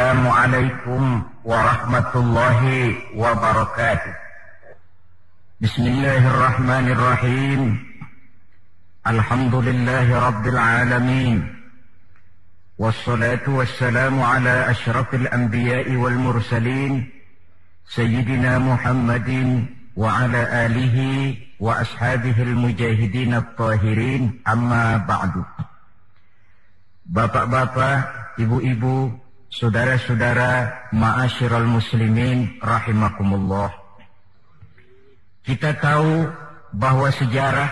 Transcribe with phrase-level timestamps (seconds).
[0.00, 2.60] السلام عليكم ورحمة الله
[3.20, 4.14] وبركاته.
[5.60, 7.60] بسم الله الرحمن الرحيم.
[9.06, 11.36] الحمد لله رب العالمين.
[12.80, 16.92] والصلاة والسلام على أشرف الأنبياء والمرسلين
[17.84, 19.28] سيدنا محمد
[19.96, 20.96] وعلى آله
[21.60, 24.40] وأصحابه المجاهدين الطاهرين.
[24.48, 25.44] أما بعد.
[27.04, 29.19] Bapak-bapak, ibu-ibu,
[29.50, 33.74] saudara-saudara, ma'asyiral muslimin rahimakumullah.
[35.42, 36.30] Kita tahu
[36.70, 37.70] bahwa sejarah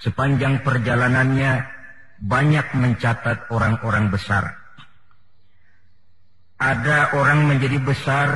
[0.00, 1.68] sepanjang perjalanannya
[2.24, 4.56] banyak mencatat orang-orang besar.
[6.60, 8.28] Ada orang menjadi besar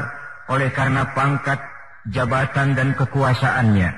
[0.48, 1.61] oleh karena pangkat,
[2.09, 3.91] jabatan dan kekuasaannya.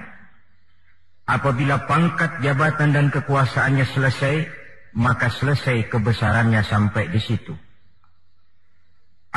[1.27, 4.47] Apabila pangkat, jabatan dan kekuasaannya selesai,
[4.95, 7.66] maka selesai kebesarannya sampai di situ.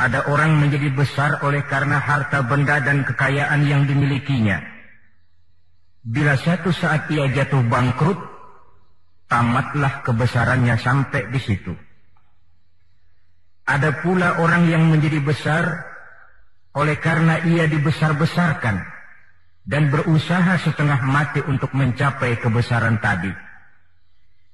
[0.00, 4.64] Ada orang menjadi besar oleh karena harta benda dan kekayaan yang dimilikinya.
[6.00, 8.16] Bila satu saat ia jatuh bangkrut,
[9.28, 11.76] tamatlah kebesarannya sampai di situ.
[13.68, 15.68] Ada pula orang yang menjadi besar
[16.72, 18.80] oleh karena ia dibesar-besarkan
[19.68, 23.30] dan berusaha setengah mati untuk mencapai kebesaran tadi.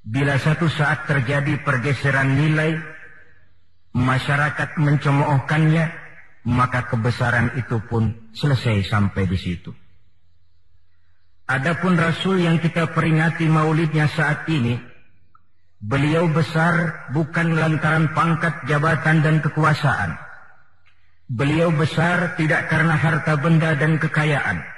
[0.03, 2.95] Bila satu saat terjadi pergeseran nilai,
[3.97, 5.89] masyarakat mencemoohkannya,
[6.44, 9.72] maka kebesaran itu pun selesai sampai di situ.
[11.48, 14.77] Adapun Rasul yang kita peringati maulidnya saat ini,
[15.80, 20.20] beliau besar bukan lantaran pangkat jabatan dan kekuasaan.
[21.27, 24.77] Beliau besar tidak karena harta benda dan kekayaan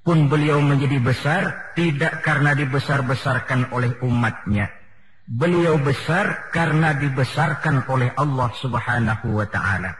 [0.00, 1.42] pun beliau menjadi besar
[1.76, 4.72] tidak karena dibesar-besarkan oleh umatnya.
[5.30, 9.94] Beliau besar karena dibesarkan oleh Allah subhanahu wa ta'ala.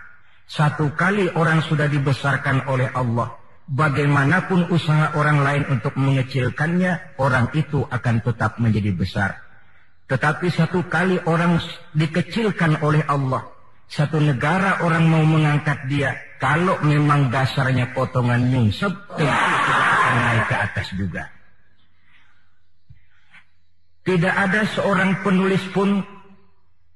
[0.50, 3.38] Satu kali orang sudah dibesarkan oleh Allah.
[3.70, 9.38] Bagaimanapun usaha orang lain untuk mengecilkannya, orang itu akan tetap menjadi besar.
[10.10, 11.62] Tetapi satu kali orang
[11.94, 13.46] dikecilkan oleh Allah.
[13.86, 16.10] Satu negara orang mau mengangkat dia.
[16.42, 21.30] Kalau memang dasarnya potongan nyungsep, naik ke atas juga.
[24.10, 26.02] Tidak ada seorang penulis pun,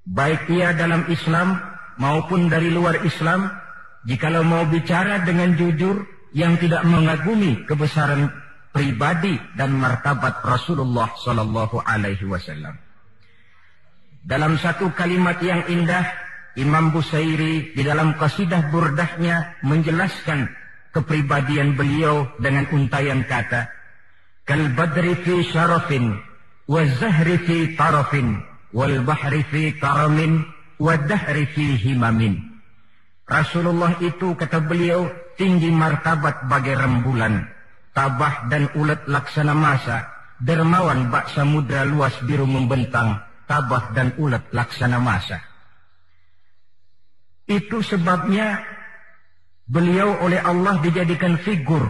[0.02, 1.62] baik ia dalam Islam
[1.94, 3.54] maupun dari luar Islam,
[4.02, 6.02] jikalau mau bicara dengan jujur
[6.34, 8.34] yang tidak mengagumi kebesaran
[8.74, 12.74] pribadi dan martabat Rasulullah Sallallahu Alaihi Wasallam.
[14.26, 16.02] Dalam satu kalimat yang indah,
[16.58, 20.50] Imam Busairi di dalam kasidah burdahnya menjelaskan
[20.90, 23.70] kepribadian beliau dengan untayan kata
[24.42, 26.33] kal badri fi syarafin
[26.66, 28.40] fi tarafin
[28.72, 30.44] wal bahri fi karamin
[30.80, 32.40] wa dahri fi himamin
[33.24, 35.08] Rasulullah itu kata beliau
[35.40, 37.48] tinggi martabat bagai rembulan
[37.96, 40.10] tabah dan ulet laksana masa
[40.42, 45.40] dermawan bak samudra luas biru membentang tabah dan ulet laksana masa.
[47.44, 48.60] Itu sebabnya
[49.64, 51.88] Beliau oleh Allah dijadikan figur,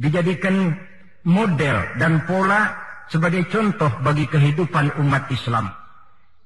[0.00, 0.72] dijadikan
[1.28, 2.72] model dan pola
[3.10, 5.70] sebagai contoh bagi kehidupan umat Islam.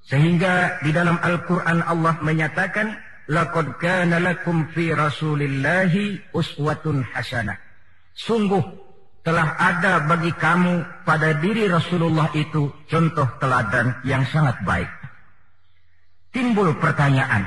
[0.05, 2.97] Sehingga di dalam Al-Quran Allah menyatakan,
[3.31, 7.55] Laqad kana lakum fi rasulillahi uswatun hasanah.
[8.11, 8.59] Sungguh
[9.23, 14.91] telah ada bagi kamu pada diri Rasulullah itu contoh teladan yang sangat baik.
[16.35, 17.47] Timbul pertanyaan,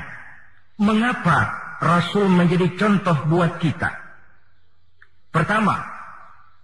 [0.80, 1.52] mengapa
[1.84, 3.92] Rasul menjadi contoh buat kita.
[5.28, 5.93] Pertama,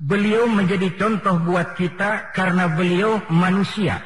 [0.00, 4.00] beliau menjadi contoh buat kita karena beliau manusia.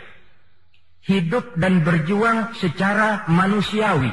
[1.07, 4.11] Hidup dan berjuang secara manusiawi.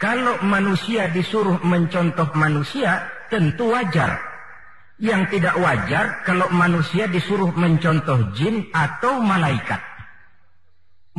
[0.00, 4.18] Kalau manusia disuruh mencontoh manusia, tentu wajar.
[5.00, 9.80] Yang tidak wajar kalau manusia disuruh mencontoh jin atau malaikat.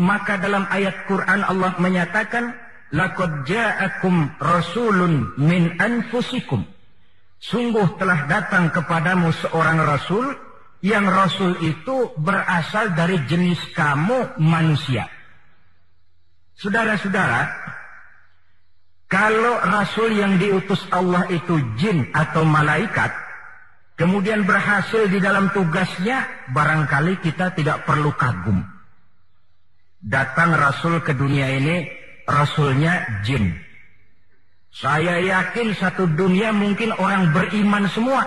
[0.02, 2.58] Maka dalam ayat Quran Allah menyatakan,
[2.92, 6.68] Laqad ja'akum rasulun min anfusikum.
[7.42, 10.30] Sungguh telah datang kepadamu seorang rasul
[10.86, 15.10] yang rasul itu berasal dari jenis kamu manusia.
[16.54, 17.50] Saudara-saudara,
[19.10, 23.10] kalau rasul yang diutus Allah itu jin atau malaikat,
[23.98, 26.22] kemudian berhasil di dalam tugasnya,
[26.54, 28.62] barangkali kita tidak perlu kagum.
[29.98, 31.90] Datang rasul ke dunia ini
[32.30, 33.71] rasulnya jin.
[34.72, 38.24] Saya yakin satu dunia mungkin orang beriman semua.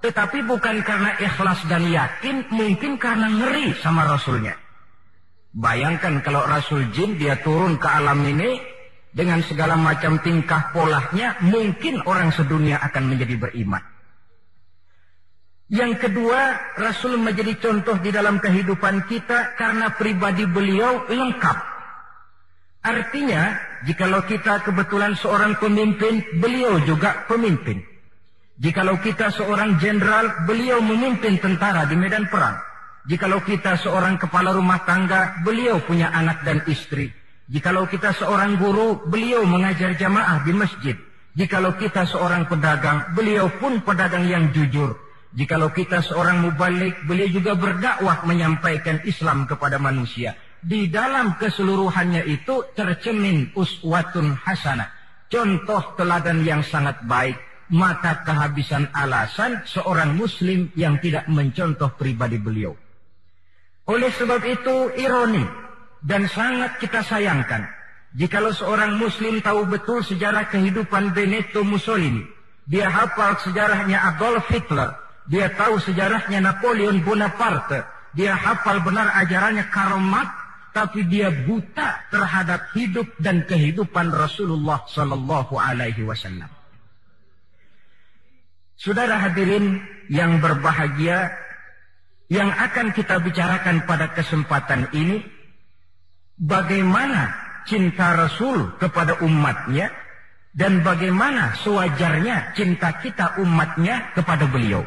[0.00, 4.56] Tetapi bukan karena ikhlas dan yakin, mungkin karena ngeri sama rasulnya.
[5.52, 8.60] Bayangkan kalau rasul jin dia turun ke alam ini,
[9.10, 13.82] dengan segala macam tingkah polanya, mungkin orang sedunia akan menjadi beriman.
[15.70, 21.58] Yang kedua, Rasul menjadi contoh di dalam kehidupan kita karena pribadi beliau lengkap.
[22.82, 23.54] Artinya,
[23.86, 27.80] jikalau kita kebetulan seorang pemimpin, beliau juga pemimpin.
[28.60, 32.60] Jikalau kita seorang jenderal, beliau memimpin tentara di medan perang.
[33.08, 37.08] Jikalau kita seorang kepala rumah tangga, beliau punya anak dan istri.
[37.48, 40.96] Jikalau kita seorang guru, beliau mengajar jamaah di masjid.
[41.32, 44.92] Jikalau kita seorang pedagang, beliau pun pedagang yang jujur.
[45.32, 50.36] Jikalau kita seorang mubalik, beliau juga berdakwah menyampaikan Islam kepada manusia.
[50.60, 54.92] Di dalam keseluruhannya itu tercemin uswatun hasanah.
[55.30, 57.36] Contoh teladan yang sangat baik.
[57.70, 62.74] Maka kehabisan alasan seorang muslim yang tidak mencontoh pribadi beliau.
[63.86, 65.46] Oleh sebab itu ironi
[66.02, 67.70] dan sangat kita sayangkan.
[68.10, 72.26] Jikalau seorang muslim tahu betul sejarah kehidupan Benito Mussolini.
[72.66, 74.98] Dia hafal sejarahnya Adolf Hitler
[75.30, 77.86] dia tahu sejarahnya Napoleon Bonaparte.
[78.18, 80.34] Dia hafal benar ajarannya Karl Marx,
[80.70, 86.48] tapi dia buta terhadap hidup dan kehidupan Rasulullah Sallallahu Alaihi Wasallam.
[88.80, 91.30] Saudara hadirin yang berbahagia,
[92.32, 95.20] yang akan kita bicarakan pada kesempatan ini,
[96.40, 97.34] bagaimana
[97.68, 99.92] cinta Rasul kepada umatnya
[100.56, 104.82] dan bagaimana sewajarnya cinta kita umatnya kepada beliau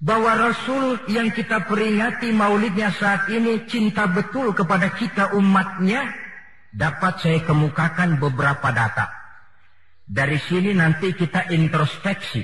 [0.00, 6.08] bahwa Rasul yang kita peringati maulidnya saat ini cinta betul kepada kita umatnya,
[6.72, 9.12] dapat saya kemukakan beberapa data.
[10.08, 12.42] Dari sini nanti kita introspeksi.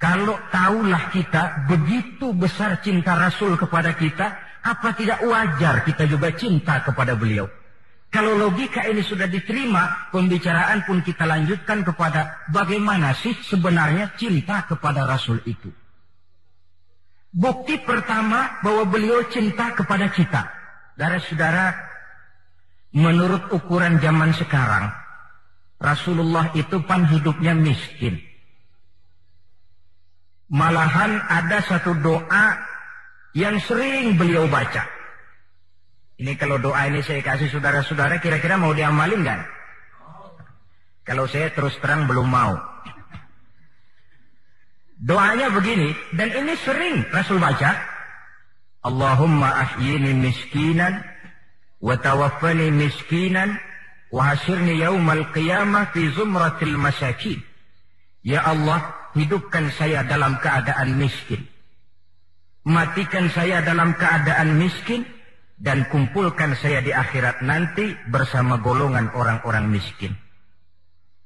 [0.00, 6.84] Kalau tahulah kita begitu besar cinta Rasul kepada kita, apa tidak wajar kita juga cinta
[6.84, 7.48] kepada beliau?
[8.10, 15.04] Kalau logika ini sudah diterima, pembicaraan pun kita lanjutkan kepada bagaimana sih sebenarnya cinta kepada
[15.06, 15.70] Rasul itu.
[17.30, 20.50] Bukti pertama bahwa beliau cinta kepada kita.
[20.98, 21.66] Saudara-saudara,
[22.92, 24.90] menurut ukuran zaman sekarang,
[25.78, 28.18] Rasulullah itu pan hidupnya miskin.
[30.50, 32.58] Malahan ada satu doa
[33.38, 34.82] yang sering beliau baca.
[36.20, 39.40] Ini kalau doa ini saya kasih saudara-saudara kira-kira mau diamalin kan?
[41.06, 42.60] Kalau saya terus terang belum mau.
[45.00, 47.72] Doanya begini, dan ini sering Rasul baca.
[48.84, 51.00] Allahumma ahyini miskinan,
[51.80, 53.56] wa tawaffani miskinan,
[54.12, 57.40] wa hasirni yaumal qiyamah fi zumratil masakin.
[58.20, 61.48] Ya Allah, hidupkan saya dalam keadaan miskin.
[62.68, 65.08] Matikan saya dalam keadaan miskin,
[65.56, 70.12] dan kumpulkan saya di akhirat nanti bersama golongan orang-orang miskin.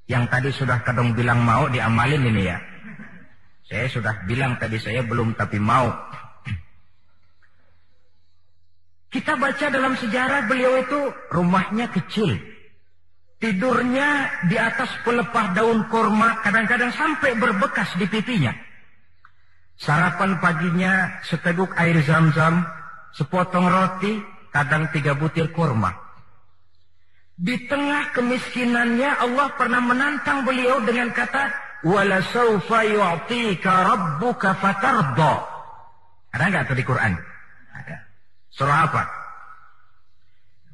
[0.06, 2.58] Yang tadi sudah kadang bilang mau diamalin ini ya.
[3.74, 5.90] Saya sudah bilang tadi saya belum tapi mau.
[9.10, 12.38] Kita baca dalam sejarah beliau itu rumahnya kecil.
[13.42, 18.54] Tidurnya di atas pelepah daun korma kadang-kadang sampai berbekas di pipinya.
[19.74, 22.62] Sarapan paginya seteguk air zam-zam,
[23.18, 24.22] sepotong roti,
[24.54, 25.90] kadang tiga butir korma.
[27.34, 35.32] Di tengah kemiskinannya Allah pernah menantang beliau dengan kata, walasaufa yu'tika rabbuka fatarda.
[36.34, 37.12] Ada nggak tuh di Quran?
[37.76, 37.96] Ada.
[38.50, 39.02] Surah apa?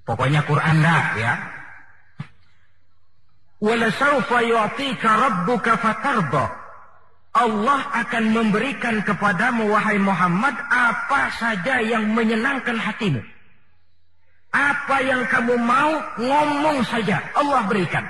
[0.06, 1.34] Pokoknya Quran dah ya.
[3.60, 6.56] Walasaufa yu'tika rabbuka fatarda.
[7.30, 13.22] Allah akan memberikan kepadamu wahai Muhammad apa saja yang menyenangkan hatimu.
[14.50, 18.02] Apa yang kamu mau ngomong saja Allah berikan.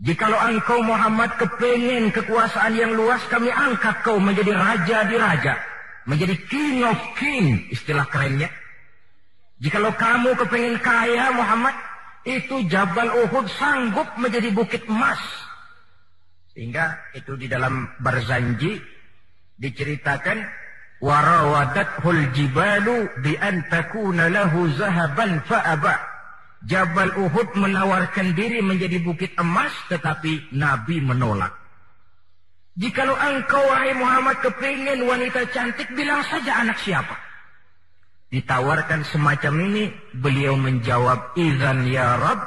[0.00, 5.60] Jikalau engkau Muhammad kepengen kekuasaan yang luas, kami angkat kau menjadi raja di raja.
[6.08, 8.48] Menjadi king of king, istilah kerennya.
[9.60, 11.76] Jikalau kamu kepengen kaya Muhammad,
[12.24, 15.20] itu Jabal Uhud sanggup menjadi bukit emas.
[16.56, 18.80] Sehingga itu di dalam Barzanji
[19.60, 20.40] diceritakan
[21.04, 22.00] warawadat
[22.32, 26.09] jibalu bi an takuna lahu zahaban fa'aba.
[26.60, 31.56] Jabal Uhud menawarkan diri menjadi bukit emas, tetapi Nabi menolak.
[32.76, 37.16] Jikalau engkau, wahai Muhammad, kepingin wanita cantik, bilang saja anak siapa.
[38.30, 39.84] Ditawarkan semacam ini,
[40.16, 42.40] beliau menjawab, Izan ya Rab,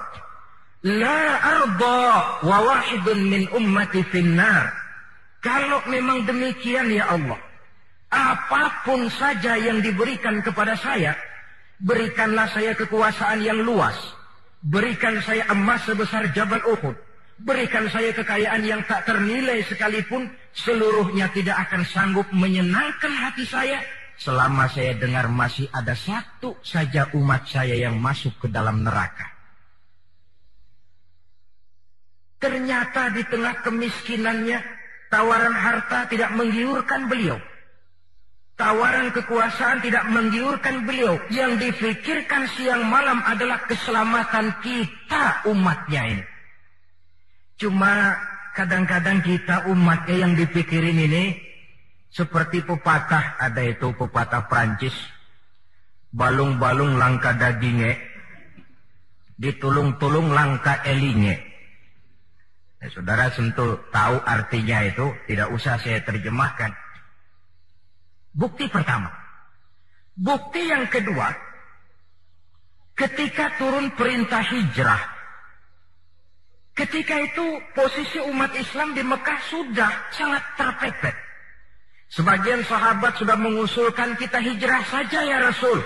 [0.84, 4.68] La arda wa wahidun min ummati finnar.
[5.40, 7.40] Kalau memang demikian ya Allah,
[8.12, 11.16] apa pun saja yang diberikan kepada saya,
[11.84, 13.96] Berikanlah saya kekuasaan yang luas.
[14.64, 16.96] Berikan saya emas sebesar Jabal Uhud.
[17.44, 20.32] Berikan saya kekayaan yang tak ternilai sekalipun.
[20.56, 23.84] Seluruhnya tidak akan sanggup menyenangkan hati saya.
[24.16, 29.28] Selama saya dengar masih ada satu saja umat saya yang masuk ke dalam neraka.
[32.40, 34.60] Ternyata di tengah kemiskinannya,
[35.12, 37.40] tawaran harta tidak menggiurkan beliau.
[38.54, 41.18] Tawaran kekuasaan tidak menggiurkan beliau.
[41.34, 46.24] Yang difikirkan siang malam adalah keselamatan kita umatnya ini.
[47.58, 48.14] Cuma
[48.54, 51.34] kadang-kadang kita umatnya yang dipikirin ini
[52.14, 54.94] seperti pepatah ada itu pepatah Prancis.
[56.14, 57.98] Balung-balung langka dagingnya.
[59.34, 61.34] Ditulung-tulung langka elinya.
[62.78, 65.10] Ya, saudara tentu tahu artinya itu.
[65.26, 66.83] Tidak usah saya terjemahkan.
[68.34, 69.14] Bukti pertama.
[70.14, 71.30] Bukti yang kedua,
[72.98, 75.02] ketika turun perintah hijrah,
[76.74, 81.16] ketika itu posisi umat Islam di Mekah sudah sangat terpepet.
[82.14, 85.82] Sebagian sahabat sudah mengusulkan kita hijrah saja ya Rasul.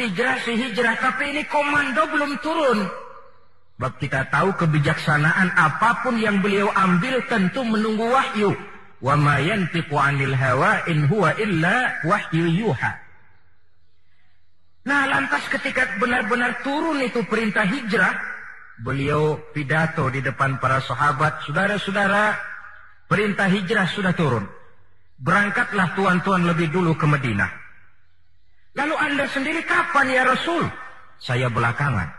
[0.00, 2.88] Hijrah si hijrah, tapi ini komando belum turun.
[3.76, 8.56] Sebab kita tahu kebijaksanaan apa pun yang beliau ambil tentu menunggu wahyu.
[8.98, 12.92] Wa ma yantiqu 'anil hawa in huwa illa wahyu yuha.
[14.88, 18.16] Nah, lantas ketika benar-benar turun itu perintah hijrah,
[18.80, 22.40] beliau pidato di depan para sahabat, saudara-saudara,
[23.04, 24.48] perintah hijrah sudah turun.
[25.20, 27.50] Berangkatlah tuan-tuan lebih dulu ke Madinah.
[28.78, 30.62] Lalu anda sendiri kapan ya Rasul?
[31.18, 32.14] Saya belakangan.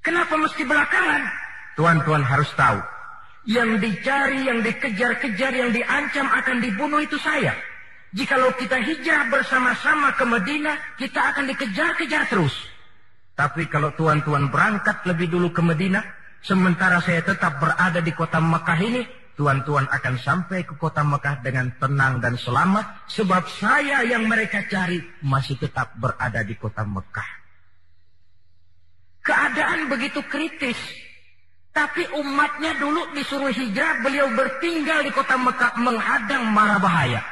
[0.00, 1.22] Kenapa mesti belakangan?
[1.76, 2.80] Tuan-tuan harus tahu.
[3.46, 7.54] Yang dicari, yang dikejar-kejar, yang diancam akan dibunuh itu saya.
[8.08, 12.56] Jikalau kita hijrah bersama-sama ke Medina, kita akan dikejar-kejar terus.
[13.36, 16.02] Tapi kalau tuan-tuan berangkat lebih dulu ke Medina,
[16.40, 19.02] sementara saya tetap berada di kota Mekah ini,
[19.38, 24.98] tuan-tuan akan sampai ke kota Mekah dengan tenang dan selamat, sebab saya yang mereka cari
[25.22, 27.30] masih tetap berada di kota Mekah.
[29.22, 30.80] Keadaan begitu kritis,
[31.78, 37.22] tapi umatnya dulu disuruh hijrah, beliau bertinggal di kota Mekah menghadang mara bahaya.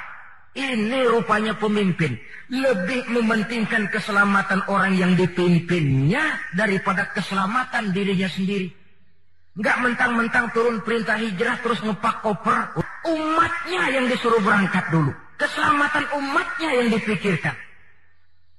[0.54, 2.14] Ini rupanya pemimpin.
[2.46, 8.70] Lebih mementingkan keselamatan orang yang dipimpinnya daripada keselamatan dirinya sendiri.
[9.58, 12.78] Enggak mentang-mentang turun perintah hijrah terus ngepak koper.
[13.02, 15.10] Umatnya yang disuruh berangkat dulu.
[15.42, 17.58] Keselamatan umatnya yang dipikirkan.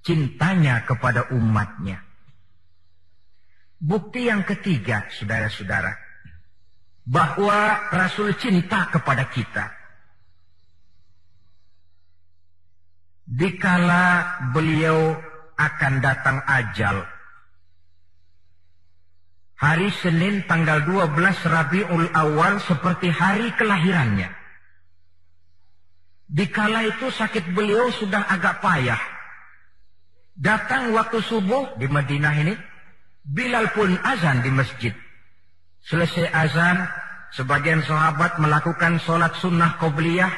[0.03, 2.06] Cintanya kepada umatnya.
[3.77, 5.93] Bukti yang ketiga, saudara-saudara,
[7.05, 9.69] bahwa Rasul cinta kepada kita.
[13.27, 15.13] Dikala beliau
[15.55, 17.05] akan datang ajal.
[19.57, 24.29] Hari Senin tanggal 12 Rabiul Awal seperti hari kelahirannya.
[26.27, 28.99] Dikala itu sakit beliau sudah agak payah.
[30.37, 32.53] Datang waktu subuh di Madinah ini,
[33.27, 34.95] Bilal pun azan di masjid.
[35.83, 36.79] Selesai azan,
[37.35, 40.31] sebagian sahabat melakukan sholat sunnah qobliyah,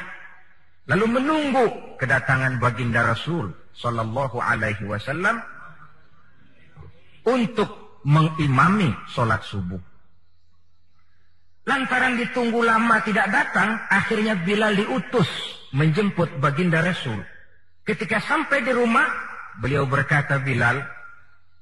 [0.90, 1.66] lalu menunggu
[2.02, 5.38] kedatangan baginda Rasul Sallallahu Alaihi Wasallam
[7.30, 9.78] untuk mengimami sholat subuh.
[11.70, 15.30] Lantaran ditunggu lama tidak datang, akhirnya Bilal diutus
[15.70, 17.22] menjemput baginda Rasul.
[17.86, 19.06] Ketika sampai di rumah,
[19.62, 20.82] beliau berkata Bilal,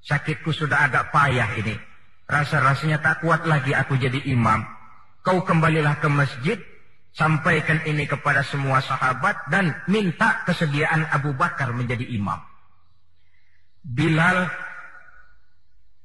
[0.05, 1.77] Sakitku sudah agak payah ini.
[2.29, 4.61] Rasa-rasanya tak kuat lagi aku jadi imam.
[5.25, 6.61] Kau kembalilah ke masjid,
[7.17, 12.39] sampaikan ini kepada semua sahabat dan minta kesediaan Abu Bakar menjadi imam.
[13.83, 14.49] Bilal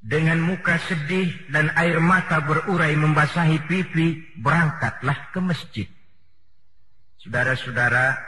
[0.03, 5.87] dengan muka sedih dan air mata berurai membasahi pipi, berangkatlah ke masjid.
[7.23, 8.19] Saudara-saudara,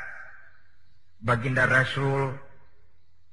[1.19, 2.31] baginda Rasul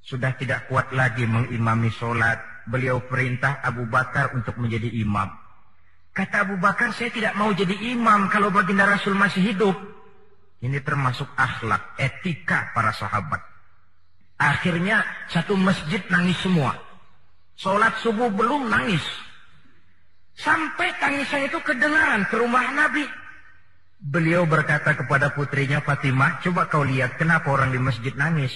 [0.03, 2.43] sudah tidak kuat lagi mengimami sholat.
[2.63, 5.31] Beliau perintah Abu Bakar untuk menjadi imam.
[6.13, 9.75] Kata Abu Bakar, saya tidak mau jadi imam kalau baginda Rasul masih hidup.
[10.63, 13.43] Ini termasuk akhlak, etika para sahabat.
[14.39, 16.79] Akhirnya satu masjid nangis semua.
[17.59, 19.03] Sholat subuh belum nangis.
[20.39, 23.05] Sampai tangisan itu kedengaran ke rumah Nabi.
[24.03, 28.51] Beliau berkata kepada putrinya Fatimah, coba kau lihat kenapa orang di masjid nangis.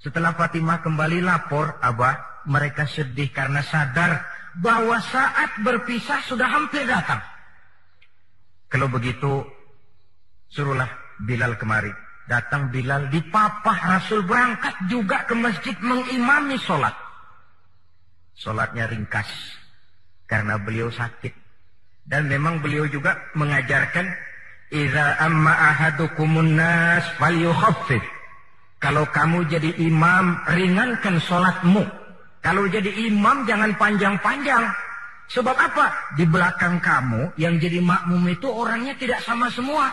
[0.00, 4.24] Setelah Fatimah kembali lapor, Abah, mereka sedih karena sadar
[4.56, 7.20] bahwa saat berpisah sudah hampir datang.
[8.72, 9.44] Kalau begitu,
[10.48, 10.88] suruhlah
[11.20, 11.92] Bilal kemari.
[12.24, 16.96] Datang Bilal di papah Rasul berangkat juga ke masjid mengimami sholat.
[18.38, 19.28] Sholatnya ringkas.
[20.30, 21.34] karena beliau sakit.
[22.06, 24.06] Dan memang beliau juga mengajarkan
[24.70, 28.19] Iza amma ahadukumun nas falyukhaffif.
[28.80, 31.84] Kalau kamu jadi imam, ringankan sholatmu.
[32.40, 34.72] Kalau jadi imam, jangan panjang-panjang.
[35.28, 36.16] Sebab apa?
[36.16, 39.92] Di belakang kamu, yang jadi makmum itu orangnya tidak sama semua.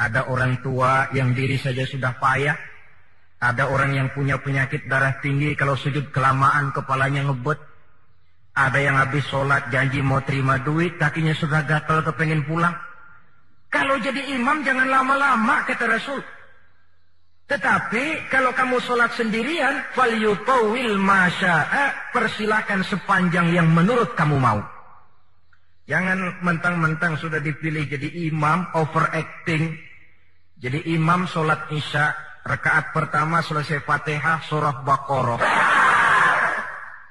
[0.00, 2.56] Ada orang tua yang diri saja sudah payah.
[3.36, 7.60] Ada orang yang punya penyakit darah tinggi, kalau sujud kelamaan kepalanya ngebet.
[8.56, 12.72] Ada yang habis sholat janji mau terima duit, kakinya sudah gatal kepengen pulang.
[13.68, 16.24] Kalau jadi imam jangan lama-lama kata Rasul.
[17.46, 24.58] Tetapi kalau kamu sholat sendirian, falyutawil masya'a, persilakan sepanjang yang menurut kamu mau.
[25.86, 29.78] Jangan mentang-mentang sudah dipilih jadi imam, overacting.
[30.58, 32.10] Jadi imam sholat isya,
[32.42, 35.38] rekaat pertama selesai fatihah, surah Baqarah.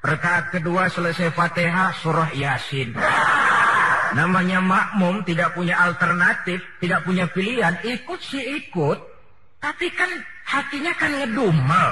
[0.05, 2.93] Rekaat kedua selesai Fatihah surah Yasin.
[4.13, 9.14] Namanya makmum tidak punya alternatif, tidak punya pilihan, ikut sih ikut.
[9.65, 10.11] Tapi kan
[10.45, 11.89] hatinya kan ngedumel.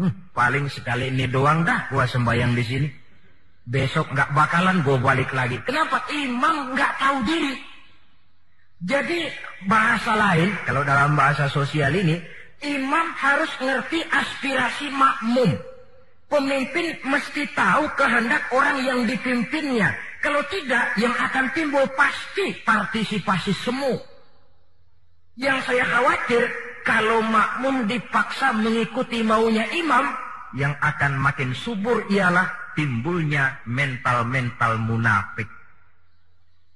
[0.00, 2.88] Hmm, paling sekali ini doang dah gua sembahyang di sini.
[3.68, 5.60] Besok nggak bakalan gua balik lagi.
[5.68, 6.08] Kenapa?
[6.08, 7.52] Imam nggak tahu diri.
[8.80, 9.28] Jadi
[9.68, 12.16] bahasa lain, kalau dalam bahasa sosial ini,
[12.64, 15.52] imam harus ngerti aspirasi makmum.
[16.32, 19.92] Pemimpin mesti tahu kehendak orang yang dipimpinnya.
[20.24, 24.00] Kalau tidak, yang akan timbul pasti partisipasi semu.
[25.36, 30.06] Yang saya khawatir, kalau makmum dipaksa mengikuti maunya imam,
[30.52, 35.48] yang akan makin subur ialah timbulnya mental-mental munafik.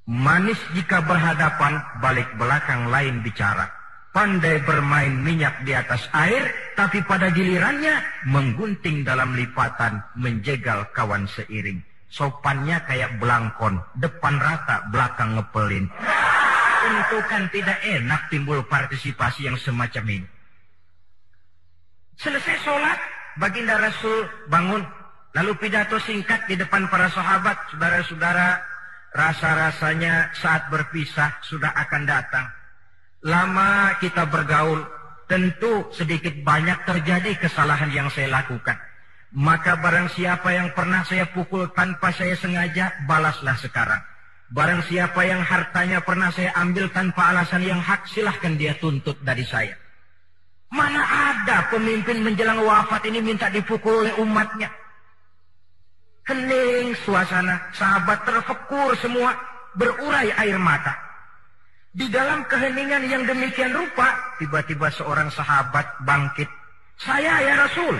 [0.07, 3.77] Manis jika berhadapan, balik belakang lain bicara
[4.17, 8.01] pandai bermain minyak di atas air, tapi pada gilirannya
[8.33, 11.85] menggunting dalam lipatan, menjegal kawan seiring.
[12.09, 15.93] Sopannya kayak belangkon, depan rata, belakang ngepelin.
[16.77, 20.29] Tentu kan tidak enak timbul partisipasi yang semacam ini.
[22.17, 22.99] Selesai sholat,
[23.41, 24.83] baginda Rasul bangun.
[25.37, 28.57] Lalu pidato singkat di depan para sahabat, saudara-saudara,
[29.13, 32.47] rasa-rasanya saat berpisah sudah akan datang
[33.27, 34.87] lama kita bergaul,
[35.27, 38.79] tentu sedikit banyak terjadi kesalahan yang saya lakukan.
[39.35, 44.01] Maka barang siapa yang pernah saya pukul tanpa saya sengaja, balaslah sekarang.
[44.47, 49.43] Barang siapa yang hartanya pernah saya ambil tanpa alasan yang hak, silahkan dia tuntut dari
[49.43, 49.75] saya.
[50.71, 54.71] Mana ada pemimpin menjelang wafat ini minta dipukul oleh umatnya.
[56.27, 59.35] Kening suasana, sahabat terfekur semua,
[59.75, 60.95] berurai air mata.
[61.97, 66.51] Di dalam keheningan yang demikian rupa, tiba-tiba seorang sahabat bangkit.
[66.99, 67.99] Saya ya Rasul.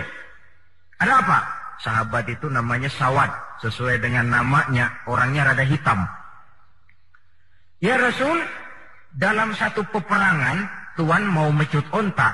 [1.01, 1.39] Ada apa?
[1.81, 3.31] Sahabat itu namanya Sawad.
[3.57, 6.05] Sesuai dengan namanya, orangnya rada hitam.
[7.77, 8.41] Ya Rasul,
[9.13, 10.65] dalam satu peperangan,
[10.97, 12.33] Tuhan mau mecut onta.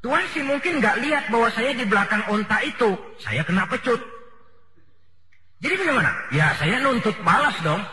[0.00, 2.96] Tuhan sih mungkin nggak lihat bahwa saya di belakang onta itu.
[3.20, 4.00] Saya kena pecut.
[5.60, 6.12] Jadi bagaimana?
[6.32, 7.84] Ya saya nuntut balas dong.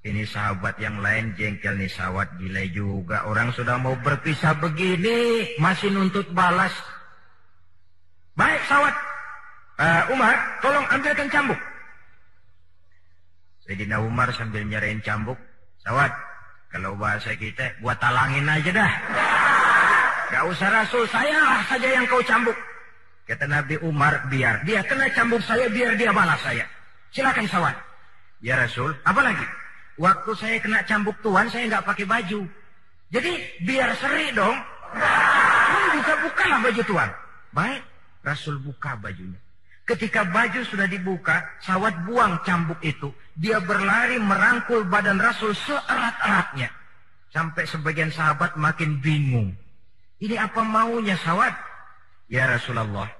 [0.00, 3.24] Ini sahabat yang lain jengkel nih sahabat gila juga.
[3.28, 6.72] Orang sudah mau berpisah begini masih nuntut balas.
[8.36, 8.96] Baik sahabat.
[9.80, 11.60] Uh, Umar, tolong ambilkan cambuk.
[13.70, 15.38] Sayyidina Umar sambil nyerahin cambuk.
[15.86, 16.10] Sahabat,
[16.74, 18.92] kalau bahasa kita buat talangin aja dah.
[20.34, 22.58] Gak usah Rasul, saya saja yang kau cambuk.
[23.30, 26.66] Kata Nabi Umar, biar dia kena cambuk saya, biar dia balas saya.
[27.14, 27.78] Silakan sahabat.
[28.42, 29.46] Ya Rasul, apa lagi?
[30.02, 32.42] Waktu saya kena cambuk tuan, saya nggak pakai baju.
[33.14, 33.32] Jadi
[33.70, 34.58] biar seri dong.
[35.94, 37.10] Tuan buka lah baju tuan.
[37.54, 37.82] Baik,
[38.26, 39.38] Rasul buka bajunya.
[39.88, 43.10] Ketika baju sudah dibuka, sawat buang cambuk itu.
[43.34, 46.70] Dia berlari merangkul badan Rasul seerat-eratnya.
[47.30, 49.54] Sampai sebagian sahabat makin bingung.
[50.20, 51.54] Ini apa maunya sawat?
[52.30, 53.10] Ya Rasulullah,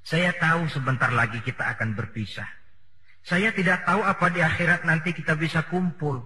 [0.00, 2.48] saya tahu sebentar lagi kita akan berpisah.
[3.22, 6.24] Saya tidak tahu apa di akhirat nanti kita bisa kumpul.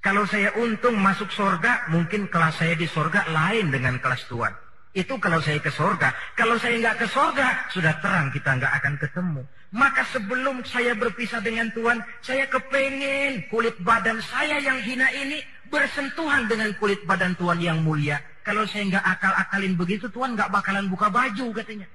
[0.00, 4.63] Kalau saya untung masuk sorga, mungkin kelas saya di sorga lain dengan kelas Tuhan.
[4.94, 6.14] Itu kalau saya ke sorga.
[6.38, 9.42] Kalau saya nggak ke sorga, sudah terang kita nggak akan ketemu.
[9.74, 16.46] Maka sebelum saya berpisah dengan Tuhan, saya kepengen kulit badan saya yang hina ini bersentuhan
[16.46, 18.22] dengan kulit badan Tuhan yang mulia.
[18.46, 21.90] Kalau saya nggak akal-akalin begitu, Tuhan nggak bakalan buka baju katanya.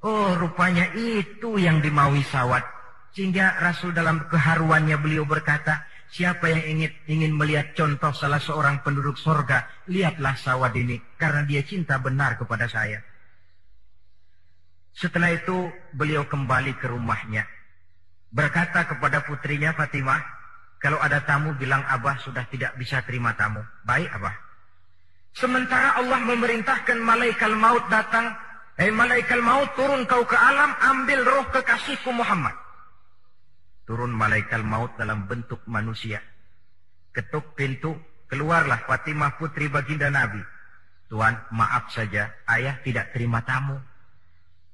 [0.00, 2.64] Oh, rupanya itu yang dimaui sawat.
[3.12, 5.84] Sehingga Rasul dalam keharuannya beliau berkata,
[6.16, 11.60] siapa yang ingin ingin melihat contoh salah seorang penduduk sorga, lihatlah sawad ini, karena dia
[11.60, 13.04] cinta benar kepada saya.
[14.96, 17.44] Setelah itu beliau kembali ke rumahnya.
[18.36, 20.20] berkata kepada putrinya Fatimah,
[20.76, 23.64] kalau ada tamu bilang Abah sudah tidak bisa terima tamu.
[23.88, 24.34] Baik Abah.
[25.32, 28.36] Sementara Allah memerintahkan malaikat maut datang,
[28.76, 32.65] eh malaikat maut turun kau ke alam, ambil roh kekasihku Muhammad.
[33.86, 36.18] Turun malaikat maut dalam bentuk manusia.
[37.14, 37.94] Ketuk pintu,
[38.26, 40.42] keluarlah Fatimah putri baginda Nabi.
[41.06, 43.78] Tuhan, maaf saja, ayah tidak terima tamu.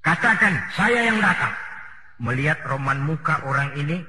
[0.00, 1.52] Katakan, saya yang datang.
[2.24, 4.00] Melihat roman muka orang ini,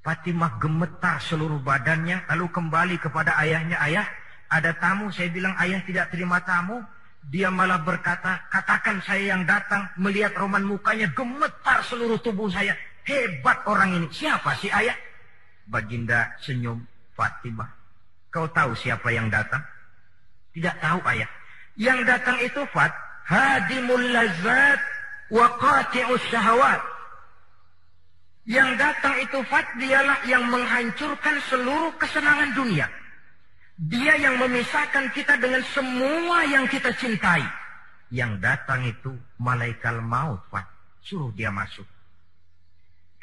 [0.00, 4.08] Fatimah gemetar seluruh badannya, lalu kembali kepada ayahnya, ayah,
[4.48, 6.80] ada tamu, saya bilang ayah tidak terima tamu.
[7.28, 12.72] Dia malah berkata, katakan saya yang datang, melihat roman mukanya, gemetar seluruh tubuh saya.
[13.06, 14.06] Hebat orang ini.
[14.10, 14.98] Siapa sih ayah?
[15.70, 16.82] Baginda senyum,
[17.14, 17.70] Fatimah.
[18.34, 19.62] Kau tahu siapa yang datang?
[20.52, 21.30] Tidak tahu ayah.
[21.78, 22.92] Yang datang itu Fat,
[23.28, 24.80] hadimul lazat
[25.30, 26.82] wa qati'us syahawat.
[28.46, 32.86] Yang datang itu Fat dialah yang menghancurkan seluruh kesenangan dunia.
[33.76, 37.44] Dia yang memisahkan kita dengan semua yang kita cintai.
[38.08, 40.64] Yang datang itu malaikat maut, Pak.
[41.04, 41.84] Suruh dia masuk.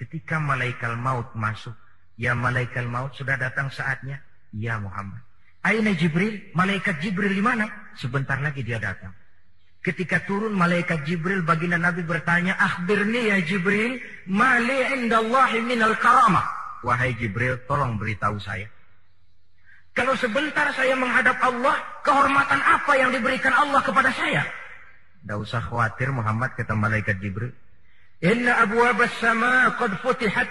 [0.04, 1.72] Ketika malaikat maut masuk,
[2.20, 4.20] ya malaikat maut sudah datang saatnya.
[4.52, 5.24] Ya Muhammad.
[5.64, 7.72] Aina Jibril, malaikat Jibril di mana?
[7.96, 9.16] Sebentar lagi dia datang.
[9.80, 16.44] Ketika turun malaikat Jibril baginda Nabi bertanya, "Akhbirni ya Jibril, mali indallahi minal karamah."
[16.84, 18.68] Wahai Jibril, tolong beritahu saya.
[19.96, 24.44] Kalau sebentar saya menghadap Allah, kehormatan apa yang diberikan Allah kepada saya?
[25.24, 27.56] Tidak usah khawatir Muhammad kata malaikat Jibril.
[29.20, 30.48] Sama qad futihat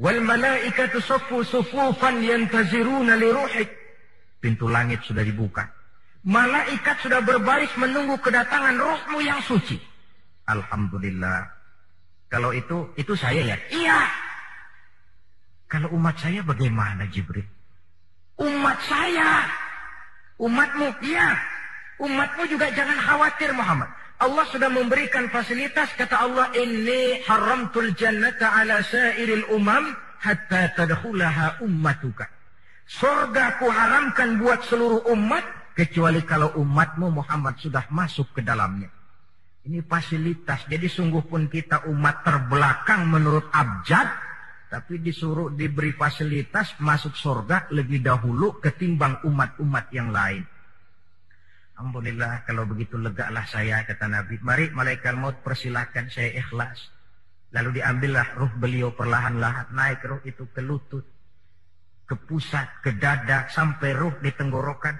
[0.00, 3.70] wal malaikatu saffu sufufan yantaziruna li ruhik.
[4.40, 5.68] Pintu langit sudah dibuka.
[6.24, 9.76] Malaikat sudah berbaris menunggu kedatangan rohmu yang suci.
[10.48, 11.48] Alhamdulillah.
[12.32, 13.56] Kalau itu, itu saya ya?
[13.68, 14.00] Iya.
[15.68, 17.44] Kalau umat saya bagaimana Jibril?
[18.40, 19.48] Umat saya.
[20.40, 21.36] Umatmu, iya.
[22.00, 23.88] Umatmu juga jangan khawatir Muhammad.
[24.24, 29.92] Allah sudah memberikan fasilitas kata Allah ini haramtul jannata ala sairil umam
[30.24, 32.24] hatta tadkhulaha ummatuka.
[32.88, 35.44] Surga ku haramkan buat seluruh umat
[35.76, 38.88] kecuali kalau umatmu Muhammad sudah masuk ke dalamnya.
[39.68, 40.64] Ini fasilitas.
[40.72, 44.08] Jadi sungguh pun kita umat terbelakang menurut abjad
[44.72, 50.48] tapi disuruh diberi fasilitas masuk surga lebih dahulu ketimbang umat-umat yang lain.
[51.74, 54.38] Alhamdulillah kalau begitu legalah saya kata Nabi.
[54.38, 56.78] Mari malaikat maut persilahkan saya ikhlas.
[57.50, 61.02] Lalu diambillah ruh beliau perlahan-lahan naik ruh itu ke lutut,
[62.06, 64.94] ke pusat, ke dada sampai ruh di tenggorokan.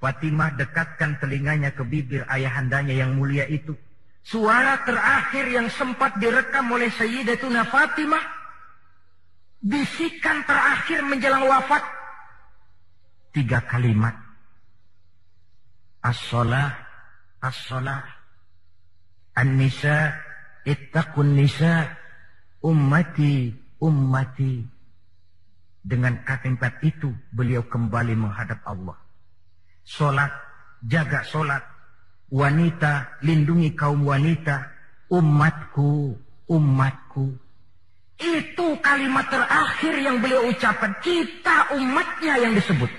[0.00, 3.76] Fatimah dekatkan telinganya ke bibir ayahandanya yang mulia itu.
[4.24, 8.24] Suara terakhir yang sempat direkam oleh Sayyidatuna Fatimah
[9.60, 11.82] bisikan terakhir menjelang wafat
[13.34, 14.27] tiga kalimat
[16.02, 16.74] as-salah
[17.42, 18.02] as-salah.
[19.38, 20.18] An-nisa
[20.66, 21.94] ittaqun nisa
[22.62, 24.66] ummati ummati.
[25.88, 28.98] Dengan kata-kata itu beliau kembali menghadap Allah.
[29.86, 30.28] Salat
[30.84, 31.64] jaga salat
[32.28, 34.76] wanita lindungi kaum wanita.
[35.08, 36.12] Umatku
[36.44, 37.32] umatku
[38.18, 40.90] itu kalimat terakhir yang beliau ucapkan.
[40.98, 42.90] Kita umatnya yang disebut.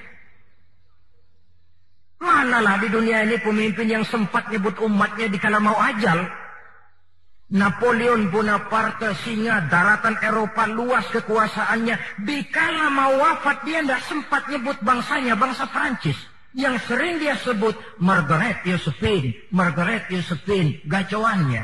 [2.20, 6.28] Manalah di dunia ini pemimpin yang sempat nyebut umatnya di kala mau ajal.
[7.50, 12.22] Napoleon Bonaparte singa daratan Eropa luas kekuasaannya.
[12.28, 16.20] Di kala mau wafat dia tidak sempat nyebut bangsanya, bangsa Prancis.
[16.54, 21.64] Yang sering dia sebut Margaret Josephine, Margaret Josephine, gacoannya.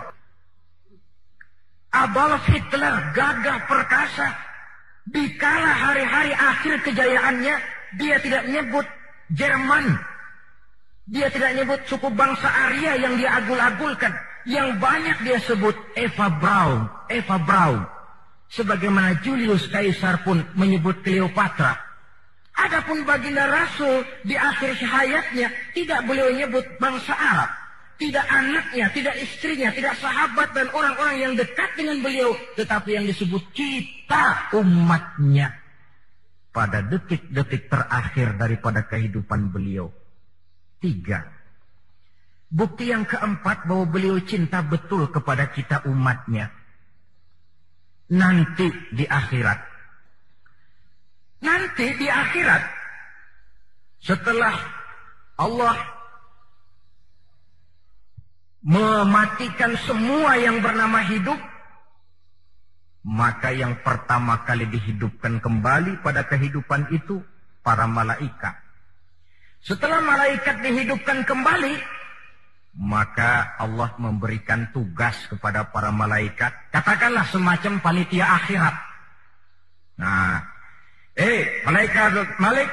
[1.91, 4.29] Adolf Hitler gagah perkasa.
[5.05, 7.55] Di kala hari-hari akhir kejayaannya,
[7.99, 8.87] dia tidak nyebut
[9.35, 10.14] Jerman.
[11.05, 14.13] Dia tidak nyebut suku bangsa Arya yang dia agul-agulkan.
[14.45, 16.89] Yang banyak dia sebut Eva Braun.
[17.09, 17.81] Eva Braun.
[18.49, 21.77] Sebagaimana Julius Caesar pun menyebut Cleopatra.
[22.55, 27.51] Adapun baginda Rasul di akhir hayatnya tidak beliau nyebut bangsa Arab
[27.95, 33.43] tidak anaknya, tidak istrinya, tidak sahabat dan orang-orang yang dekat dengan beliau, tetapi yang disebut
[33.55, 35.55] kita umatnya
[36.51, 39.91] pada detik-detik terakhir daripada kehidupan beliau.
[40.79, 41.25] Tiga.
[42.51, 46.53] Bukti yang keempat bahwa beliau cinta betul kepada kita umatnya.
[48.13, 49.59] Nanti di akhirat.
[51.41, 52.63] Nanti di akhirat.
[54.05, 54.55] Setelah
[55.41, 55.77] Allah
[58.65, 61.37] mematikan semua yang bernama hidup,
[63.05, 67.21] maka yang pertama kali dihidupkan kembali pada kehidupan itu
[67.61, 68.64] para malaikat.
[69.65, 71.73] Setelah malaikat dihidupkan kembali,
[72.85, 78.75] maka Allah memberikan tugas kepada para malaikat, katakanlah semacam panitia akhirat.
[79.97, 80.45] Nah,
[81.17, 82.69] eh malaikat Malik,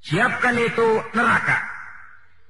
[0.00, 1.60] siapkan itu neraka.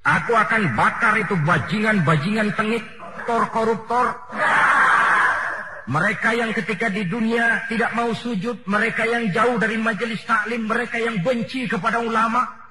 [0.06, 2.86] Aku akan bakar itu bajingan-bajingan tengik,
[3.26, 4.14] koruptor-koruptor.
[5.90, 11.02] Mereka yang ketika di dunia tidak mau sujud, mereka yang jauh dari majelis taklim, mereka
[11.02, 12.65] yang benci kepada ulama.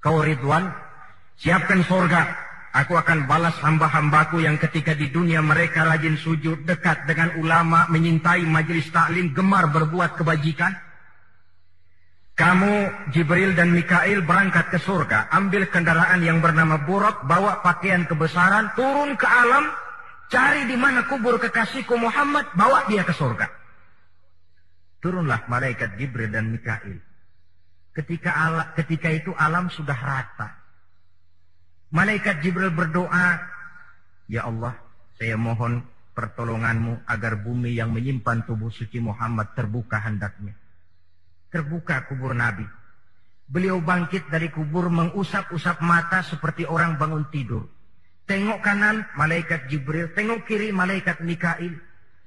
[0.00, 0.68] Kau Ridwan,
[1.36, 2.48] siapkan surga.
[2.70, 8.46] Aku akan balas hamba-hambaku yang ketika di dunia mereka rajin sujud, dekat dengan ulama, menyintai
[8.46, 10.70] majelis taklim, gemar berbuat kebajikan.
[12.38, 18.72] Kamu, Jibril dan Mikail berangkat ke surga, ambil kendaraan yang bernama Buruk, bawa pakaian kebesaran,
[18.78, 19.66] turun ke alam,
[20.30, 23.50] Cari di mana kubur kekasihku Muhammad, bawa dia ke surga.
[25.02, 27.02] Turunlah malaikat Jibril dan Mikail.
[27.90, 30.48] Ketika ala, ketika itu alam sudah rata.
[31.90, 33.42] Malaikat Jibril berdoa,
[34.30, 34.78] Ya Allah,
[35.18, 35.82] saya mohon
[36.14, 40.54] pertolonganmu agar bumi yang menyimpan tubuh suci Muhammad terbuka hendaknya.
[41.50, 42.62] Terbuka kubur Nabi.
[43.50, 47.66] Beliau bangkit dari kubur mengusap-usap mata seperti orang bangun tidur.
[48.30, 51.74] Tengok kanan malaikat Jibril, tengok kiri malaikat Mikail.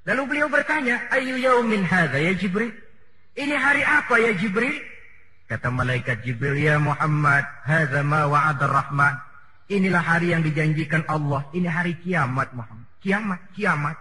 [0.03, 2.75] Lalu beliau bertanya, "Ayu yaumin hadza ya Jibril?"
[3.33, 4.75] Ini hari apa ya Jibril?
[5.47, 9.15] Kata malaikat Jibril, "Ya Muhammad, hadza ma wa'ada rahman
[9.71, 11.47] Inilah hari yang dijanjikan Allah.
[11.55, 12.89] Ini hari kiamat Muhammad.
[12.99, 13.95] Kiamat, kiamat.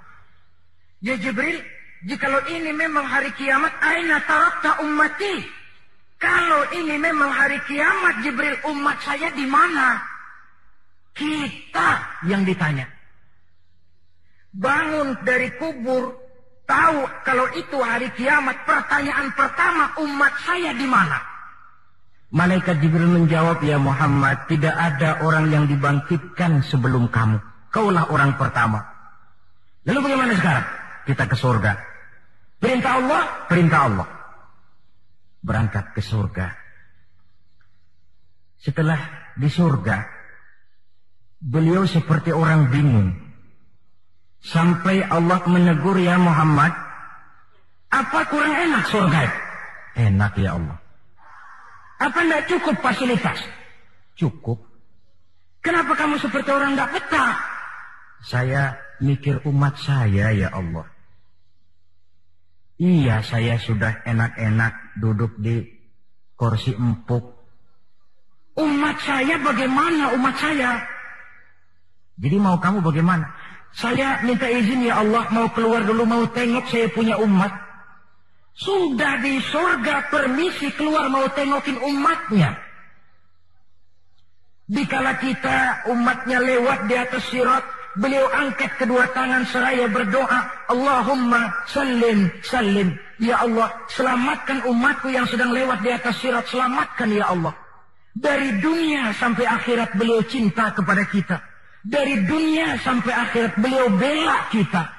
[1.00, 1.62] Ya Jibril,
[2.02, 5.42] jikalau ini memang hari kiamat, aina tarakta ummati?
[6.18, 10.02] Kalau ini memang hari kiamat, Jibril, umat saya di mana?
[11.16, 12.86] Kita yang ditanya.
[14.52, 16.14] Bangun dari kubur,
[16.66, 21.31] tahu kalau itu hari kiamat, pertanyaan pertama umat saya di mana?
[22.32, 27.44] Malaikat Jibril menjawab, ya Muhammad, tidak ada orang yang dibangkitkan sebelum kamu.
[27.68, 28.88] Kaulah orang pertama.
[29.84, 30.66] Lalu bagaimana sekarang?
[31.04, 31.72] Kita ke surga.
[32.56, 34.08] Perintah Allah, perintah Allah.
[35.44, 36.56] Berangkat ke surga.
[38.62, 39.00] Setelah
[39.36, 40.22] di surga,
[41.42, 43.18] Beliau seperti orang bingung.
[44.38, 46.70] Sampai Allah menegur ya Muhammad.
[47.90, 49.26] Apa kurang enak surga?
[49.98, 50.78] Enak ya Allah.
[52.02, 53.38] Apa tidak cukup fasilitas?
[54.18, 54.58] Cukup.
[55.62, 57.38] Kenapa kamu seperti orang tidak betah?
[58.26, 60.90] Saya mikir umat saya ya Allah.
[62.82, 65.62] Iya saya sudah enak-enak duduk di
[66.34, 67.22] kursi empuk.
[68.58, 70.82] Umat saya bagaimana umat saya?
[72.18, 73.30] Jadi mau kamu bagaimana?
[73.72, 77.61] Saya minta izin ya Allah mau keluar dulu mau tengok saya punya umat.
[78.52, 82.60] Sudah di surga permisi keluar mau tengokin umatnya.
[84.68, 87.64] Dikala kita umatnya lewat di atas sirat,
[87.96, 92.96] beliau angkat kedua tangan seraya berdoa, Allahumma salim salim.
[93.20, 97.56] Ya Allah, selamatkan umatku yang sedang lewat di atas sirat, selamatkan ya Allah.
[98.12, 101.40] Dari dunia sampai akhirat beliau cinta kepada kita.
[101.80, 104.92] Dari dunia sampai akhirat beliau bela kita.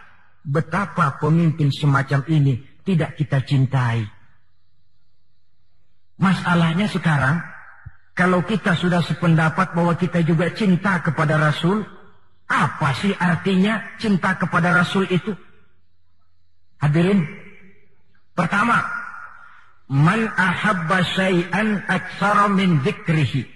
[0.44, 4.06] Betapa pemimpin semacam ini tidak kita cintai.
[6.20, 7.42] Masalahnya sekarang,
[8.14, 11.82] kalau kita sudah sependapat bahwa kita juga cinta kepada Rasul,
[12.48, 15.34] apa sih artinya cinta kepada Rasul itu?
[16.78, 17.26] Hadirin,
[18.38, 18.86] pertama,
[19.90, 23.50] man ahabba syai'an aksara min dzikrihi.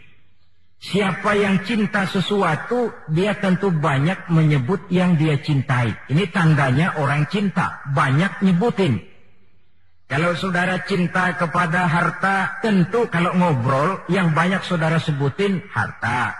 [0.77, 5.89] Siapa yang cinta sesuatu, dia tentu banyak menyebut yang dia cintai.
[6.05, 9.01] Ini tandanya orang cinta, banyak nyebutin.
[10.07, 16.31] Kalau saudara cinta kepada harta, tentu kalau ngobrol, yang banyak saudara sebutin harta.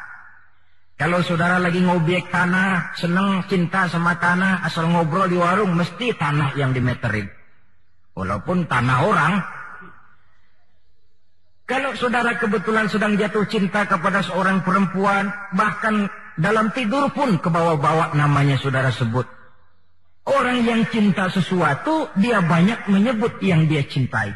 [0.96, 6.56] Kalau saudara lagi ngobek tanah, seneng cinta sama tanah, asal ngobrol di warung, mesti tanah
[6.56, 7.28] yang dimeterin.
[8.16, 9.34] Walaupun tanah orang,
[11.68, 16.08] kalau saudara kebetulan sedang jatuh cinta kepada seorang perempuan, bahkan
[16.40, 19.37] dalam tidur pun ke bawah-bawah namanya saudara sebut.
[20.28, 24.36] Orang yang cinta sesuatu, dia banyak menyebut yang dia cintai.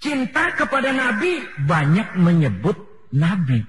[0.00, 2.80] Cinta kepada Nabi, banyak menyebut
[3.12, 3.60] Nabi.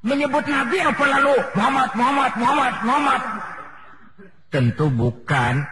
[0.00, 1.36] Menyebut Nabi apa lalu?
[1.52, 3.22] Muhammad, Muhammad, Muhammad, Muhammad.
[4.48, 5.68] Tentu bukan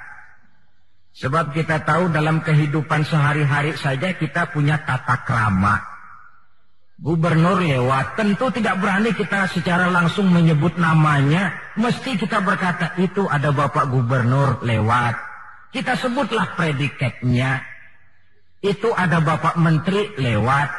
[1.15, 5.94] Sebab kita tahu dalam kehidupan sehari-hari saja kita punya tata krama.
[6.95, 11.51] Gubernur lewat, tentu tidak berani kita secara langsung menyebut namanya.
[11.75, 15.19] Mesti kita berkata, itu ada Bapak Gubernur lewat.
[15.75, 17.67] Kita sebutlah predikatnya.
[18.63, 20.71] Itu ada Bapak Menteri lewat.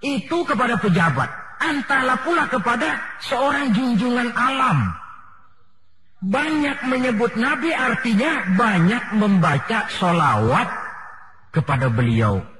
[0.00, 1.28] Itu kepada pejabat.
[1.60, 4.96] Antara pula kepada seorang junjungan alam.
[6.22, 10.70] Banyak menyebut Nabi artinya banyak membaca solawat
[11.52, 12.51] kepada beliau.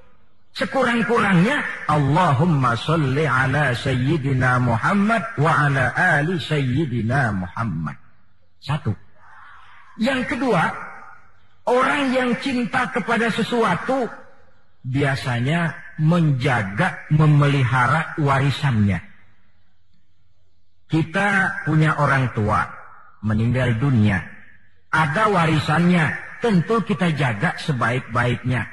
[0.53, 7.97] Sekurang-kurangnya Allahumma salli ala Sayyidina Muhammad wa ala ali Sayyidina Muhammad.
[8.61, 8.93] Satu.
[9.97, 10.77] Yang kedua,
[11.65, 14.13] orang yang cinta kepada sesuatu
[14.85, 19.01] biasanya menjaga, memelihara warisannya.
[20.93, 21.29] Kita
[21.65, 22.69] punya orang tua
[23.25, 24.21] meninggal dunia.
[24.93, 26.13] Ada warisannya,
[26.45, 28.69] tentu kita jaga sebaik-baiknya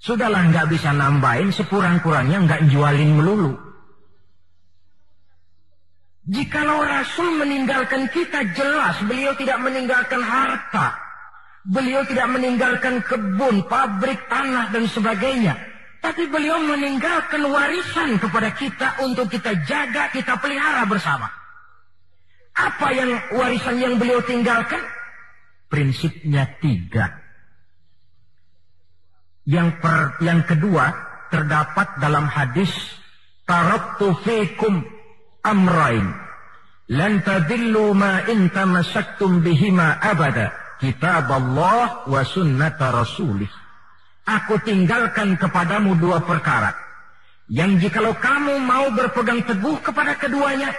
[0.00, 3.52] Sudahlah nggak bisa nambahin sekurang-kurangnya nggak jualin melulu.
[6.24, 10.96] Jikalau Rasul meninggalkan kita jelas beliau tidak meninggalkan harta.
[11.68, 15.52] Beliau tidak meninggalkan kebun, pabrik, tanah dan sebagainya.
[16.00, 21.28] Tapi beliau meninggalkan warisan kepada kita untuk kita jaga, kita pelihara bersama.
[22.56, 24.80] Apa yang warisan yang beliau tinggalkan?
[25.68, 27.19] Prinsipnya tiga.
[29.48, 30.92] Yang per, yang kedua
[31.32, 32.70] terdapat dalam hadis
[33.48, 34.84] taraktu fikum
[35.40, 36.06] amrain
[36.90, 43.50] lan tadillu ma in tamassaktum bihima abada kitab Allah wa sunnata rasulih.
[44.26, 46.76] Aku tinggalkan kepadamu dua perkara.
[47.50, 50.70] Yang jikalau kamu mau berpegang teguh kepada keduanya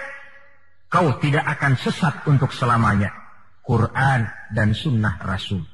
[0.92, 3.08] kau tidak akan sesat untuk selamanya.
[3.64, 5.64] Quran dan sunnah Rasul.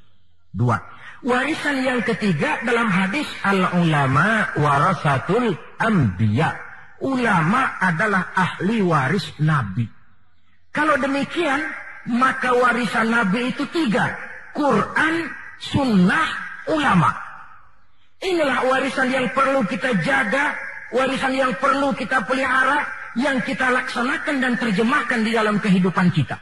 [0.54, 0.78] Dua
[1.18, 6.54] Warisan yang ketiga dalam hadis al-ulama warasatul anbiya.
[7.02, 9.86] Ulama adalah ahli waris Nabi.
[10.70, 11.58] Kalau demikian,
[12.06, 14.14] maka warisan Nabi itu tiga.
[14.54, 15.26] Quran,
[15.58, 16.28] sunnah,
[16.70, 17.10] ulama.
[18.22, 20.54] Inilah warisan yang perlu kita jaga,
[20.94, 22.86] warisan yang perlu kita pelihara,
[23.18, 26.38] yang kita laksanakan dan terjemahkan di dalam kehidupan kita.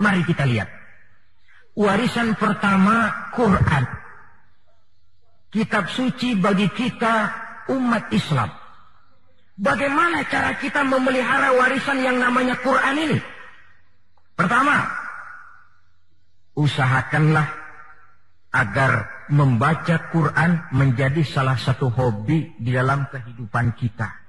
[0.00, 0.79] Mari kita lihat.
[1.80, 3.88] Warisan pertama Quran.
[5.48, 7.32] Kitab suci bagi kita
[7.72, 8.52] umat Islam.
[9.56, 13.18] Bagaimana cara kita memelihara warisan yang namanya Quran ini?
[14.36, 14.92] Pertama,
[16.60, 17.48] usahakanlah
[18.52, 18.92] agar
[19.32, 24.20] membaca Quran menjadi salah satu hobi di dalam kehidupan kita.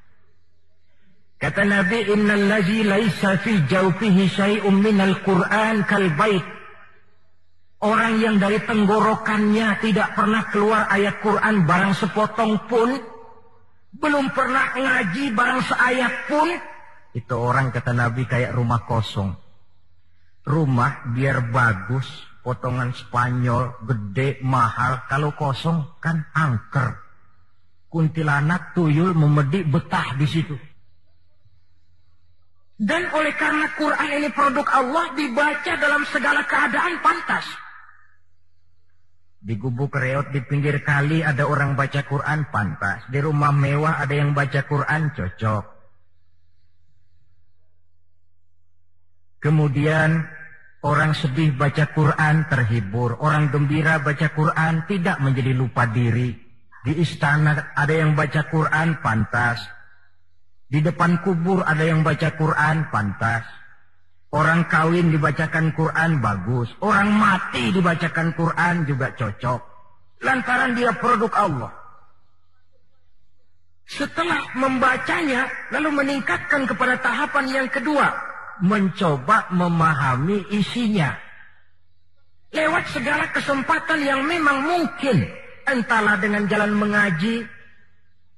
[1.35, 6.60] Kata Nabi, "Innal ladzi laisa fi jawfihi syai'un minal Qur'an kal bait
[7.81, 12.93] Orang yang dari tenggorokannya tidak pernah keluar ayat Quran barang sepotong pun,
[13.97, 16.47] belum pernah ngaji barang seayat pun,
[17.11, 19.35] itu orang kata Nabi kayak rumah kosong.
[20.47, 22.07] Rumah biar bagus,
[22.39, 26.97] potongan Spanyol, gede, mahal, kalau kosong kan angker.
[27.91, 30.55] Kuntilanak, tuyul, memedik, betah di situ.
[32.79, 37.45] Dan oleh karena Quran ini produk Allah dibaca dalam segala keadaan pantas.
[39.41, 43.09] Di gubuk reot di pinggir kali ada orang baca Quran pantas.
[43.09, 45.65] Di rumah mewah ada yang baca Quran cocok.
[49.41, 50.29] Kemudian
[50.85, 53.17] orang sedih baca Quran terhibur.
[53.17, 56.37] Orang gembira baca Quran tidak menjadi lupa diri.
[56.85, 59.65] Di istana ada yang baca Quran pantas.
[60.69, 63.60] Di depan kubur ada yang baca Quran pantas.
[64.31, 66.71] Orang kawin dibacakan Quran bagus.
[66.79, 69.59] Orang mati dibacakan Quran juga cocok.
[70.23, 71.71] Lantaran dia produk Allah.
[73.91, 78.07] Setelah membacanya, lalu meningkatkan kepada tahapan yang kedua.
[78.63, 81.11] Mencoba memahami isinya.
[82.55, 85.27] Lewat segala kesempatan yang memang mungkin.
[85.67, 87.43] Entahlah dengan jalan mengaji,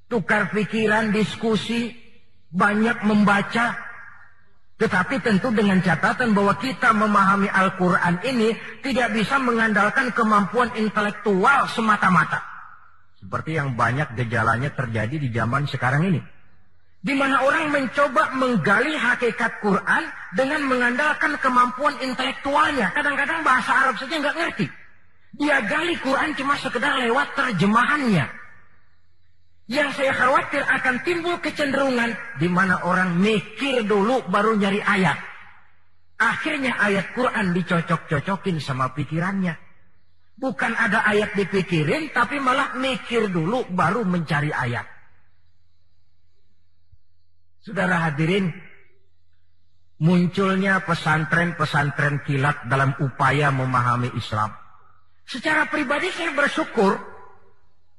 [0.10, 1.94] tukar pikiran, diskusi,
[2.50, 3.78] banyak membaca,
[4.74, 12.42] tetapi tentu dengan catatan bahwa kita memahami Al-Quran ini tidak bisa mengandalkan kemampuan intelektual semata-mata.
[13.22, 16.22] Seperti yang banyak gejalanya terjadi di zaman sekarang ini.
[17.04, 20.04] Di mana orang mencoba menggali hakikat Quran
[20.36, 22.92] dengan mengandalkan kemampuan intelektualnya.
[22.96, 24.68] Kadang-kadang bahasa Arab saja nggak ngerti.
[25.40, 28.43] Dia gali Quran cuma sekedar lewat terjemahannya.
[29.72, 35.16] Yang saya khawatir akan timbul kecenderungan di mana orang mikir dulu baru nyari ayat.
[36.20, 39.56] Akhirnya ayat Quran dicocok-cocokin sama pikirannya.
[40.36, 44.84] Bukan ada ayat dipikirin, tapi malah mikir dulu baru mencari ayat.
[47.64, 48.52] Saudara hadirin,
[50.04, 54.52] munculnya pesantren-pesantren kilat dalam upaya memahami Islam.
[55.24, 57.00] Secara pribadi saya bersyukur,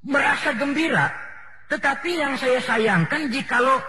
[0.04, 1.23] merasa gembira,
[1.68, 3.80] tetapi yang saya sayangkan jikalau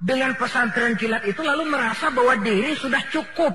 [0.00, 3.52] dengan pesantren kilat itu lalu merasa bahwa diri sudah cukup.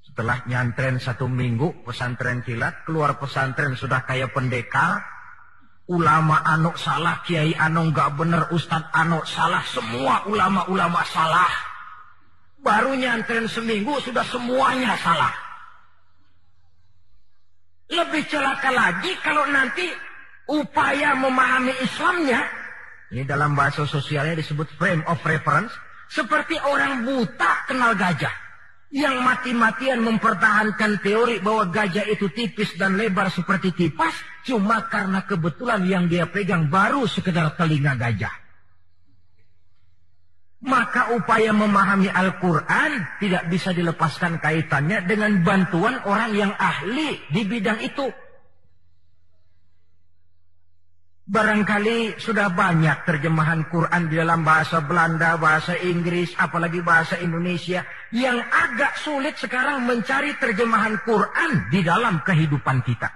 [0.00, 5.04] Setelah nyantren satu minggu pesantren kilat, keluar pesantren sudah kayak pendekar,
[5.92, 11.52] ulama anok salah, kiai anok gak bener, ustad anok salah, semua ulama-ulama salah.
[12.60, 15.32] Baru nyantren seminggu sudah semuanya salah.
[17.90, 20.09] Lebih celaka lagi kalau nanti
[20.50, 22.42] upaya memahami Islamnya,
[23.14, 25.70] ini dalam bahasa sosialnya disebut frame of reference,
[26.10, 28.34] seperti orang buta kenal gajah.
[28.90, 35.86] Yang mati-matian mempertahankan teori bahwa gajah itu tipis dan lebar seperti kipas, cuma karena kebetulan
[35.86, 38.34] yang dia pegang baru sekedar telinga gajah.
[40.66, 47.78] Maka upaya memahami Al-Quran tidak bisa dilepaskan kaitannya dengan bantuan orang yang ahli di bidang
[47.80, 48.10] itu.
[51.30, 57.86] Barangkali sudah banyak terjemahan Quran di dalam bahasa Belanda, bahasa Inggris, apalagi bahasa Indonesia.
[58.10, 63.14] Yang agak sulit sekarang mencari terjemahan Quran di dalam kehidupan kita.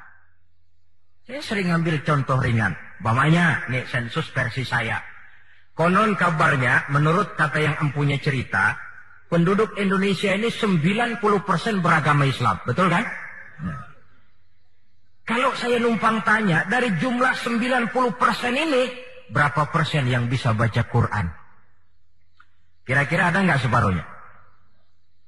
[1.27, 2.79] Saya sering ambil contoh ringan.
[3.03, 5.03] Bamanya, nih sensus versi saya.
[5.75, 8.79] Konon kabarnya, menurut kata yang empunya cerita,
[9.27, 11.19] penduduk Indonesia ini 90%
[11.83, 12.63] beragama Islam.
[12.63, 13.03] Betul kan?
[15.25, 17.89] Kalau saya numpang tanya, dari jumlah 90%
[18.53, 18.93] ini,
[19.33, 21.33] berapa persen yang bisa baca Quran?
[22.85, 24.05] Kira-kira ada nggak separuhnya?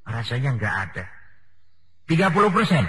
[0.05, 1.05] Rasanya nggak ada.
[2.13, 2.85] 30 persen?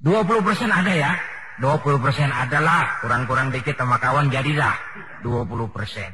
[0.00, 1.12] 20 persen ada ya?
[1.60, 4.74] 20 persen adalah, kurang-kurang dikit sama kawan jadilah
[5.22, 6.10] 20 persen.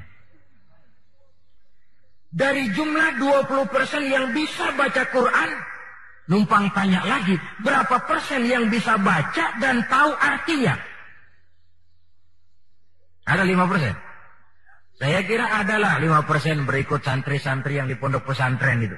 [2.30, 5.50] Dari jumlah 20 persen yang bisa baca Quran,
[6.30, 10.78] Numpang tanya lagi, berapa persen yang bisa baca dan tahu artinya?
[13.26, 13.98] Ada lima persen?
[14.94, 18.94] Saya kira adalah lima persen berikut santri-santri yang di pondok pesantren itu.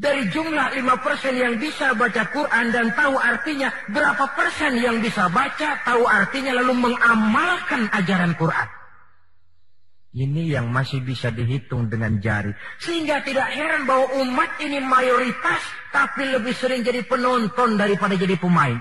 [0.00, 5.28] Dari jumlah lima persen yang bisa baca Quran dan tahu artinya, berapa persen yang bisa
[5.28, 8.81] baca, tahu artinya lalu mengamalkan ajaran Quran?
[10.12, 12.52] Ini yang masih bisa dihitung dengan jari.
[12.76, 18.76] Sehingga tidak heran bahwa umat ini mayoritas, tapi lebih sering jadi penonton daripada jadi pemain.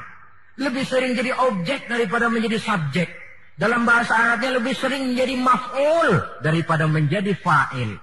[0.59, 3.07] Lebih sering jadi objek daripada menjadi subjek.
[3.55, 6.09] Dalam bahasa Arabnya lebih sering menjadi maf'ul
[6.43, 7.95] daripada menjadi fa'il.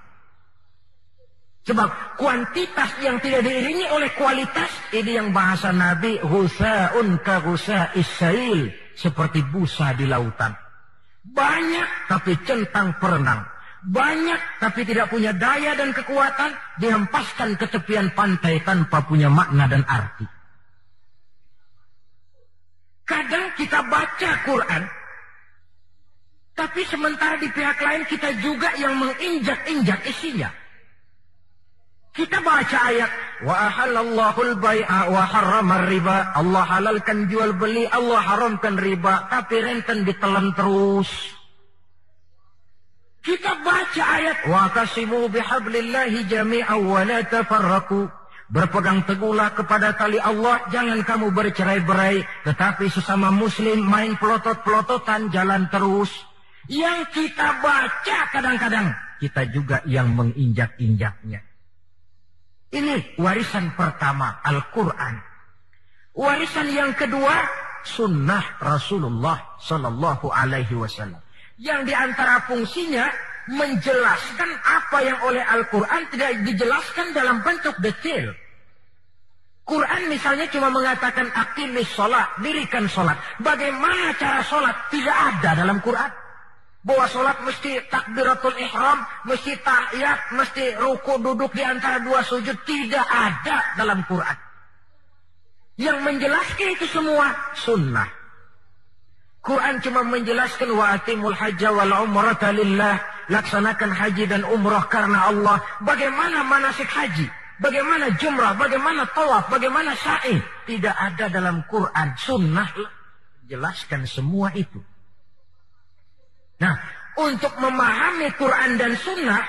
[1.69, 8.73] Sebab kuantitas yang tidak diiringi oleh kualitas, ini yang bahasa Nabi, husa'un ka husa isail.
[8.97, 10.68] Seperti busa di lautan.
[11.29, 13.45] Banyak tapi centang perenang.
[13.79, 16.51] Banyak tapi tidak punya daya dan kekuatan
[16.83, 20.27] dihempaskan ke tepian pantai tanpa punya makna dan arti.
[23.07, 24.83] Kadang kita baca Quran,
[26.53, 30.51] tapi sementara di pihak lain kita juga yang menginjak-injak isinya.
[32.19, 33.11] Kita baca ayat
[33.47, 36.35] wa ahallallahu al-bai'a wa harrama riba.
[36.35, 41.07] Allah halalkan jual beli, Allah haramkan riba, tapi renten ditelan terus.
[43.23, 48.11] Kita baca ayat wa kasimu bihablillahi jami'an wa la tafarraqu.
[48.51, 56.11] Berpegang teguhlah kepada tali Allah, jangan kamu bercerai-berai, tetapi sesama muslim main pelotot-pelototan jalan terus.
[56.67, 58.91] Yang kita baca kadang-kadang,
[59.23, 61.47] kita juga yang menginjak-injaknya.
[62.69, 65.15] Ini warisan pertama Al-Quran.
[66.13, 67.33] Warisan yang kedua
[67.81, 71.17] sunnah Rasulullah Sallallahu Alaihi Wasallam.
[71.57, 73.09] Yang di antara fungsinya
[73.49, 78.37] menjelaskan apa yang oleh Al-Quran tidak dijelaskan dalam bentuk detail.
[79.65, 83.17] Quran misalnya cuma mengatakan akimis sholat, dirikan sholat.
[83.41, 84.89] Bagaimana cara sholat?
[84.89, 86.09] Tidak ada dalam Quran.
[86.79, 92.55] Bahwa sholat mesti takbiratul ihram, mesti tahiyat, mesti ruku duduk di antara dua sujud.
[92.63, 94.37] Tidak ada dalam Quran.
[95.79, 98.07] Yang menjelaskan itu semua sunnah.
[99.39, 102.99] Quran cuma menjelaskan wa atimul hajja wal umrata lillah.
[103.29, 105.61] Laksanakan haji dan umrah karena Allah.
[105.85, 107.29] Bagaimana manasik haji?
[107.61, 108.57] Bagaimana jumrah?
[108.57, 109.53] Bagaimana tawaf?
[109.53, 110.41] Bagaimana sa'i?
[110.65, 112.17] Tidak ada dalam Quran.
[112.17, 112.73] Sunnah
[113.45, 114.81] jelaskan semua itu.
[116.59, 116.75] Nah,
[117.15, 119.43] untuk memahami Quran dan Sunnah,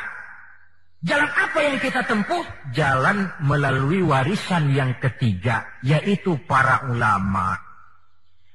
[1.03, 2.43] jalan apa yang kita tempuh?
[2.71, 7.59] Jalan melalui warisan yang ketiga, yaitu para ulama.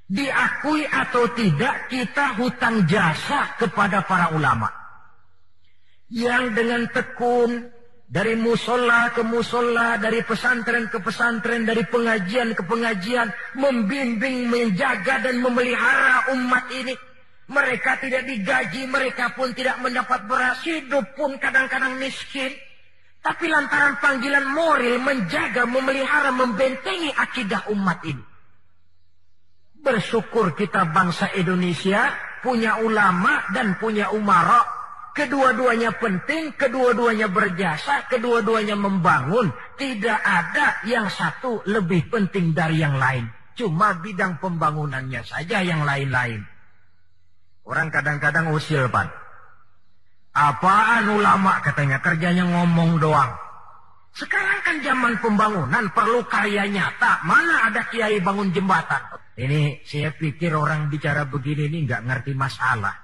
[0.08, 4.72] Diakui atau tidak, kita hutang jasa kepada para ulama.
[6.08, 7.76] Yang dengan tekun,
[8.06, 15.41] Dari musola ke musola, dari pesantren ke pesantren, dari pengajian ke pengajian, membimbing, menjaga dan
[15.41, 16.93] memelihara umat ini.
[17.45, 22.49] Mereka tidak digaji, mereka pun tidak mendapat beras, hidup pun kadang-kadang miskin.
[23.21, 28.23] Tapi lantaran panggilan moral menjaga, memelihara, membentengi akidah umat ini.
[29.81, 32.09] Bersyukur kita bangsa Indonesia
[32.41, 34.75] punya ulama dan punya umara
[35.15, 39.47] Kedua-duanya penting, kedua-duanya berjasa, kedua-duanya membangun.
[39.79, 43.31] Tidak ada yang satu lebih penting dari yang lain.
[43.55, 46.43] Cuma bidang pembangunannya saja yang lain-lain.
[47.66, 49.09] Orang kadang-kadang usil, Pak.
[50.38, 53.34] Apaan ulama katanya, kerjanya ngomong doang.
[54.16, 57.26] Sekarang kan zaman pembangunan perlu karya nyata.
[57.28, 59.01] Mana ada kiai bangun jembatan?
[59.36, 62.95] Ini saya pikir orang bicara begini ini nggak ngerti masalah.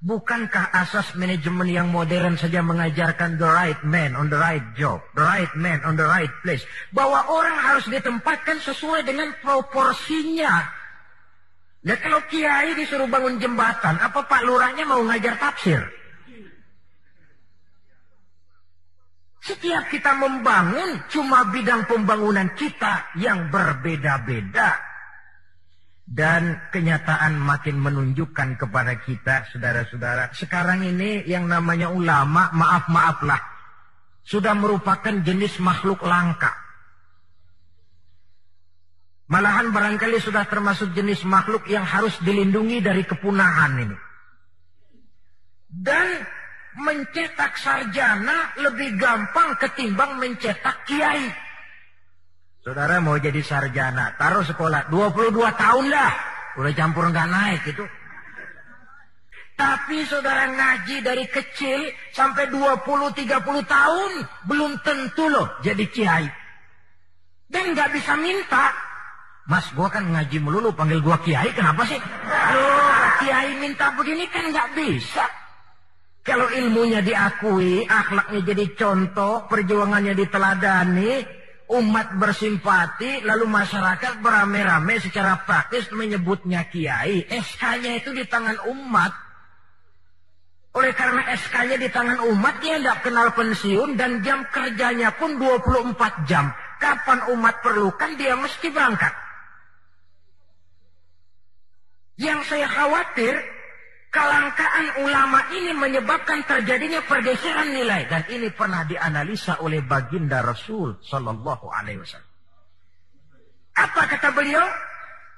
[0.00, 5.22] Bukankah asas manajemen yang modern saja mengajarkan the right man on the right job, the
[5.22, 10.79] right man on the right place, bahwa orang harus ditempatkan sesuai dengan proporsinya.
[11.80, 15.80] Nah kalau kiai disuruh bangun jembatan, apa Pak Lurahnya mau ngajar tafsir?
[19.40, 24.76] Setiap kita membangun, cuma bidang pembangunan kita yang berbeda-beda.
[26.04, 30.36] Dan kenyataan makin menunjukkan kepada kita, saudara-saudara.
[30.36, 33.40] Sekarang ini yang namanya ulama, maaf-maaflah.
[34.20, 36.52] Sudah merupakan jenis makhluk langka.
[39.30, 43.96] Malahan barangkali sudah termasuk jenis makhluk yang harus dilindungi dari kepunahan ini.
[45.70, 46.26] Dan
[46.74, 51.30] mencetak sarjana lebih gampang ketimbang mencetak kiai.
[52.66, 56.12] Saudara mau jadi sarjana, taruh sekolah 22 tahun dah.
[56.58, 57.86] Udah campur nggak naik itu.
[59.54, 63.22] Tapi saudara ngaji dari kecil sampai 20-30
[63.62, 64.12] tahun.
[64.50, 66.26] Belum tentu loh jadi kiai.
[67.46, 68.89] Dan nggak bisa minta.
[69.48, 72.00] Mas gua kan ngaji melulu panggil gua kiai kenapa sih?
[72.28, 75.26] Loh kiai minta begini kan nggak bisa.
[76.20, 81.24] Kalau ilmunya diakui, akhlaknya jadi contoh, perjuangannya diteladani,
[81.72, 87.24] umat bersimpati, lalu masyarakat beramai-ramai secara praktis menyebutnya kiai.
[87.24, 89.12] SK-nya itu di tangan umat.
[90.76, 96.28] Oleh karena SK-nya di tangan umat, dia tidak kenal pensiun dan jam kerjanya pun 24
[96.28, 96.52] jam.
[96.78, 99.29] Kapan umat perlukan, dia mesti berangkat.
[102.20, 103.34] Yang saya khawatir,
[104.10, 111.70] Kelangkaan ulama ini menyebabkan terjadinya pergeseran nilai dan ini pernah dianalisa oleh baginda Rasul Shallallahu
[111.70, 112.30] Alaihi Wasallam.
[113.78, 114.66] Apa kata beliau?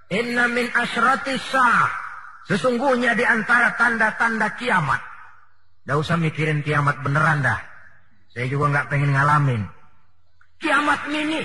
[0.09, 1.85] Inna min asrati sah.
[2.49, 5.05] Sesungguhnya di antara tanda-tanda kiamat.
[5.85, 7.61] Tidak usah mikirin kiamat beneran dah.
[8.33, 9.63] Saya juga nggak pengen ngalamin.
[10.57, 11.45] Kiamat mini.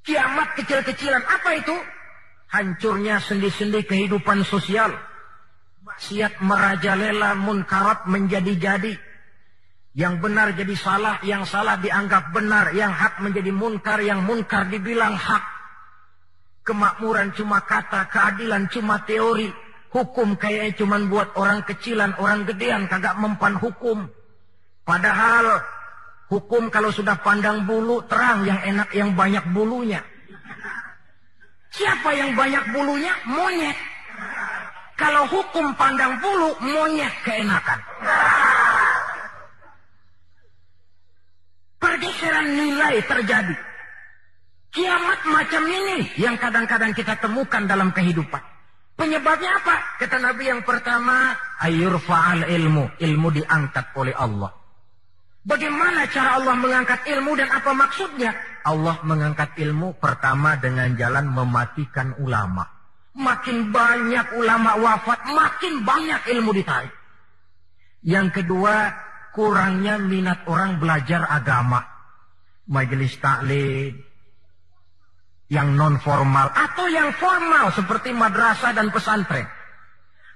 [0.00, 1.20] Kiamat kecil-kecilan.
[1.28, 1.76] Apa itu?
[2.46, 4.94] Hancurnya sendi-sendi kehidupan sosial
[5.96, 9.00] maksiat merajalela munkarat menjadi-jadi.
[9.96, 15.16] Yang benar jadi salah, yang salah dianggap benar, yang hak menjadi munkar, yang munkar dibilang
[15.16, 15.40] hak.
[16.68, 19.48] Kemakmuran cuma kata, keadilan cuma teori.
[19.88, 24.04] Hukum kayaknya cuma buat orang kecilan, orang gedean, kagak mempan hukum.
[24.84, 25.64] Padahal
[26.28, 30.04] hukum kalau sudah pandang bulu terang, yang enak yang banyak bulunya.
[31.76, 33.12] Siapa yang banyak bulunya?
[33.28, 33.76] Monyet.
[34.96, 37.80] Kalau hukum pandang bulu, monyet keenakan.
[41.76, 43.56] Pergeseran nilai terjadi.
[44.72, 48.40] Kiamat macam ini yang kadang-kadang kita temukan dalam kehidupan.
[48.96, 50.00] Penyebabnya apa?
[50.00, 52.88] Kata Nabi yang pertama, ayur faal ilmu.
[52.96, 54.48] Ilmu diangkat oleh Allah.
[55.44, 58.32] Bagaimana cara Allah mengangkat ilmu dan apa maksudnya?
[58.66, 62.66] Allah mengangkat ilmu pertama dengan jalan mematikan ulama.
[63.14, 66.92] Makin banyak ulama wafat, makin banyak ilmu ditarik.
[68.02, 68.90] Yang kedua,
[69.30, 71.80] kurangnya minat orang belajar agama.
[72.66, 73.94] Majelis taklim,
[75.46, 79.46] yang non formal atau yang formal seperti madrasah dan pesantren.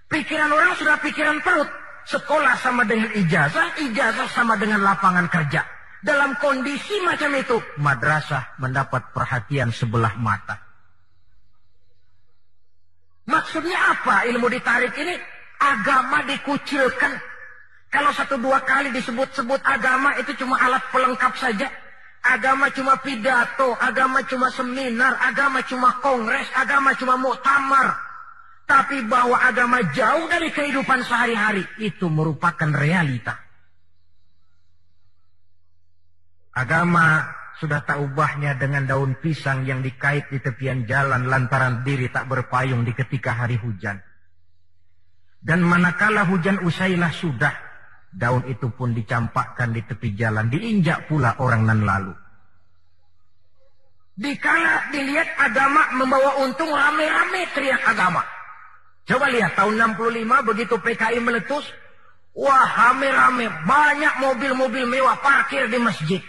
[0.07, 1.71] Pikiran orang sudah pikiran perut.
[2.01, 5.63] Sekolah sama dengan ijazah, ijazah sama dengan lapangan kerja.
[6.01, 10.57] Dalam kondisi macam itu, madrasah mendapat perhatian sebelah mata.
[13.29, 15.15] Maksudnya apa ilmu ditarik ini?
[15.61, 17.21] Agama dikucilkan.
[17.93, 21.69] Kalau satu dua kali disebut-sebut agama itu cuma alat pelengkap saja.
[22.21, 27.97] Agama cuma pidato, agama cuma seminar, agama cuma kongres, agama cuma muktamar.
[28.65, 33.50] Tapi bahwa agama jauh dari kehidupan sehari-hari itu merupakan realita.
[36.51, 37.31] Agama
[37.61, 42.83] sudah tak ubahnya dengan daun pisang yang dikait di tepian jalan lantaran diri tak berpayung
[42.83, 44.01] di ketika hari hujan.
[45.41, 47.53] Dan manakala hujan usailah sudah,
[48.13, 52.13] daun itu pun dicampakkan di tepi jalan, diinjak pula orang nan lalu.
[54.21, 58.21] Dikala dilihat agama membawa untung rame-rame teriak agama.
[59.09, 61.65] Coba lihat tahun 65 begitu PKI meletus,
[62.37, 66.21] wah rame-rame banyak mobil-mobil mewah parkir di masjid.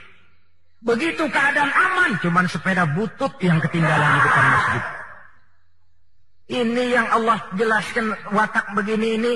[0.81, 4.83] Begitu keadaan aman, cuman sepeda butut yang ketinggalan di depan masjid.
[6.51, 9.35] Ini yang Allah jelaskan watak begini ini.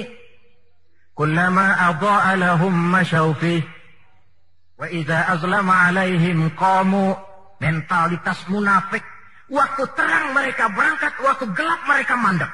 [1.15, 2.73] Kullama adha'a lahum
[4.75, 7.15] Wa idza azlama alaihim qamu
[7.61, 9.05] mentalitas munafik.
[9.47, 12.51] Waktu terang mereka berangkat, waktu gelap mereka mandek.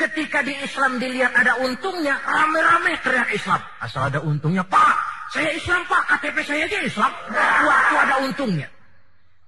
[0.00, 3.60] Ketika di Islam dilihat ada untungnya, rame-rame teriak Islam.
[3.84, 4.96] Asal ada untungnya, Pak,
[5.36, 7.12] saya Islam Pak, KTP saya aja Islam.
[7.68, 8.72] Waktu ada untungnya.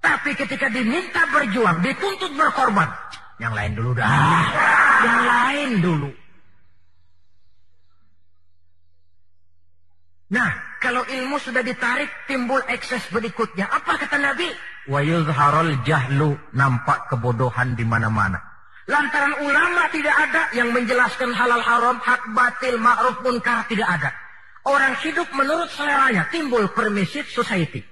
[0.04, 2.92] Tapi ketika diminta berjuang, dituntut berkorban.
[3.40, 4.12] Yang lain dulu dah.
[5.00, 6.10] Yang lain dulu.
[10.36, 10.50] Nah,
[10.84, 13.72] kalau ilmu sudah ditarik, timbul ekses berikutnya.
[13.72, 14.52] Apa kata Nabi?
[14.84, 18.51] Wa yuzharul jahlu nampak kebodohan di mana-mana.
[18.90, 24.10] Lantaran ulama tidak ada yang menjelaskan halal haram, hak batil, ma'ruf munkar tidak ada.
[24.66, 27.82] Orang hidup menurut seleranya timbul permissive society.